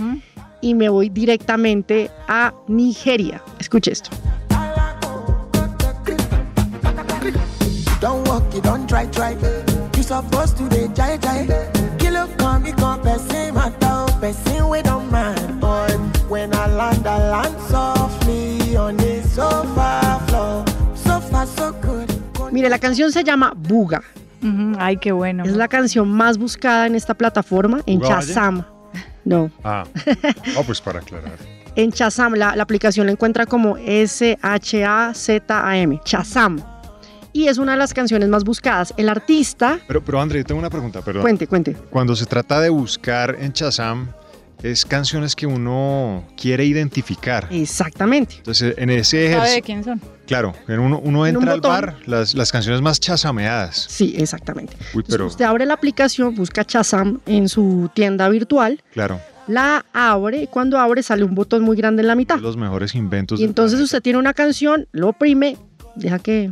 [0.61, 3.43] Y me voy directamente a Nigeria.
[3.59, 4.11] Escuche esto.
[7.99, 9.35] Don't walk, you don't try, try.
[9.97, 11.86] You supposed to jai jai.
[12.63, 15.59] Me come, person matter, person we don't mind.
[15.61, 15.91] But
[16.29, 20.65] when I land, I land softly on the sofa floor.
[20.95, 22.09] So far, so good.
[22.51, 24.01] Mire, la canción se llama Buga.
[24.41, 25.43] Ujú, Ay, qué bueno.
[25.43, 28.01] Es la canción más buscada en esta plataforma, en.
[28.01, 28.63] Chazam.
[29.23, 29.83] No, Ah,
[30.57, 31.37] oh, pues para aclarar.
[31.75, 33.77] en Chazam, la, la aplicación la encuentra como
[34.97, 36.61] S-H-A-Z-A-M, Chazam.
[37.33, 38.93] Y es una de las canciones más buscadas.
[38.97, 41.21] El artista, Pero, pero André, yo tengo una pregunta, perdón.
[41.21, 41.75] cuente, cuente.
[41.89, 44.07] Cuando se trata de buscar en Shazam,
[44.63, 47.47] es canciones que uno quiere identificar.
[47.51, 48.35] Exactamente.
[48.37, 50.01] Entonces, en ese ¿Sabe de ejercicio, quién son?
[50.25, 53.85] claro, en uno, uno En un entra al bar, las, las canciones más chasameadas.
[53.87, 54.75] Sí, exactamente.
[54.95, 60.41] Uy, pero, Usted abre la aplicación, busca Chazam en su tienda virtual, claro, la abre
[60.43, 62.39] y cuando abre sale un botón muy grande en la mitad.
[62.39, 63.39] los mejores inventos.
[63.39, 65.55] Y entonces usted tiene una canción, lo oprime,
[65.95, 66.51] deja que,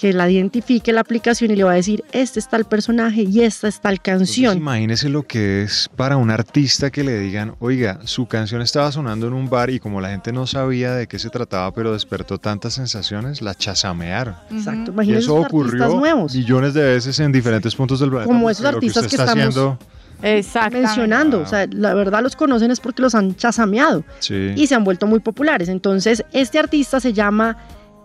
[0.00, 3.42] que la identifique la aplicación y le va a decir, este está el personaje y
[3.42, 4.56] esta está la Entonces, canción.
[4.56, 9.26] imagínese lo que es para un artista que le digan, oiga, su canción estaba sonando
[9.26, 12.38] en un bar y como la gente no sabía de qué se trataba, pero despertó
[12.38, 14.36] tantas sensaciones, la chasamearon.
[14.50, 16.34] Exacto, Y imagínese eso esos artistas ocurrió nuevos.
[16.34, 18.32] millones de veces en diferentes puntos del planeta.
[18.32, 19.78] Como esos que artistas usted que está estamos
[20.22, 21.40] haciendo, mencionando.
[21.40, 24.52] O sea, la verdad los conocen es porque los han chasameado sí.
[24.56, 25.68] y se han vuelto muy populares.
[25.68, 27.58] Entonces, este artista se llama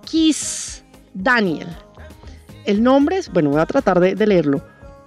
[0.04, 0.84] Kiss
[1.14, 1.68] Daniel.
[2.66, 4.63] El nombre es, bueno, voy a tratar de, de leerlo.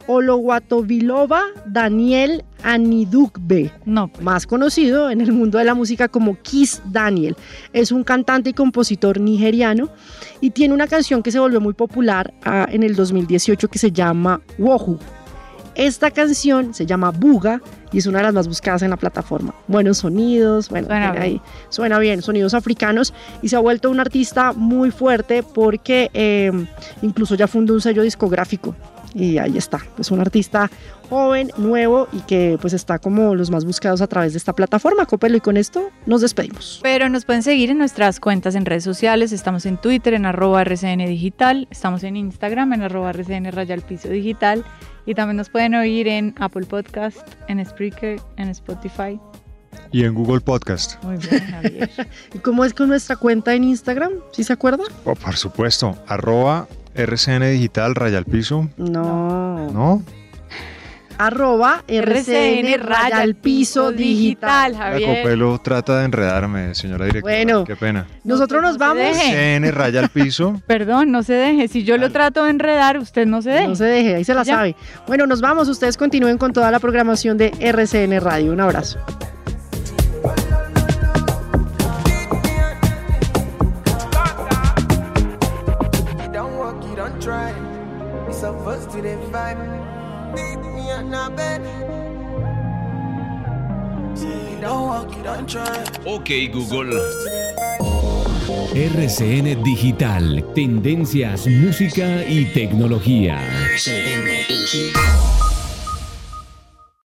[0.09, 6.81] Ologuatovilova Daniel Anidukbe, No, pues, más conocido en el mundo de la música como Kiss
[6.87, 7.37] Daniel.
[7.75, 9.91] Es un cantante y compositor nigeriano
[10.41, 13.93] y tiene una canción que se volvió muy popular ah, en el 2018 que se
[13.93, 14.99] llama Wohu.
[15.79, 17.63] Esta canción se llama Buga
[17.93, 19.55] y es una de las más buscadas en la plataforma.
[19.69, 23.15] Buenos sonidos, bueno, Suena tiene ahí- suena bien, sonidos africanos.
[23.43, 26.51] Y se ha vuelto un artista muy fuerte porque eh,
[27.01, 28.75] incluso ya fundó un sello discográfico
[29.15, 30.71] y ahí está, es un artista
[31.09, 35.07] joven, nuevo y que pues está como los más buscados a través de esta plataforma,
[35.07, 36.81] Copelo, y con esto nos despedimos.
[36.83, 39.33] Pero nos pueden seguir en nuestras cuentas en redes sociales.
[39.33, 41.67] Estamos en Twitter, en arroba RCN Digital.
[41.71, 44.65] Estamos en Instagram, en arroba RCN Raya al Piso Digital.
[45.07, 49.19] Y también nos pueden oír en Apple Podcast, en Spreaker, en Spotify.
[49.91, 51.03] Y en Google Podcast.
[51.03, 51.91] Muy bien, Javier.
[52.35, 54.13] ¿Y cómo es con nuestra cuenta en Instagram?
[54.33, 54.85] ¿Sí se acuerda?
[55.05, 56.69] Oh, por supuesto, arroba
[56.99, 58.69] RCN Digital, raya al piso.
[58.77, 59.71] No.
[59.71, 60.03] ¿No?
[61.21, 64.71] Arroba RCN raya al piso digital.
[64.73, 65.23] La Javier.
[65.23, 67.35] Copelo trata de enredarme, señora directora.
[67.37, 67.65] Bueno.
[67.65, 68.07] Qué pena.
[68.23, 69.03] Nosotros nos vamos.
[69.03, 70.61] RCN, raya al piso.
[70.69, 71.67] Perdón, no se deje.
[71.67, 73.67] Si yo lo trato de enredar, usted no se deje.
[73.69, 74.55] No se deje, ahí se la Ya.
[74.57, 74.77] sabe.
[75.09, 75.69] Bueno, nos vamos.
[75.69, 78.53] Ustedes continúen con toda la programación de RCN Radio.
[78.53, 79.01] Un abrazo.
[89.03, 89.59] Vibe.
[90.35, 90.57] Me
[91.37, 91.63] bed.
[94.17, 95.89] Yeah.
[96.05, 97.01] Ok Google.
[98.75, 103.39] RCN Digital, tendencias, música y tecnología.
[103.75, 105.38] RCN Digital.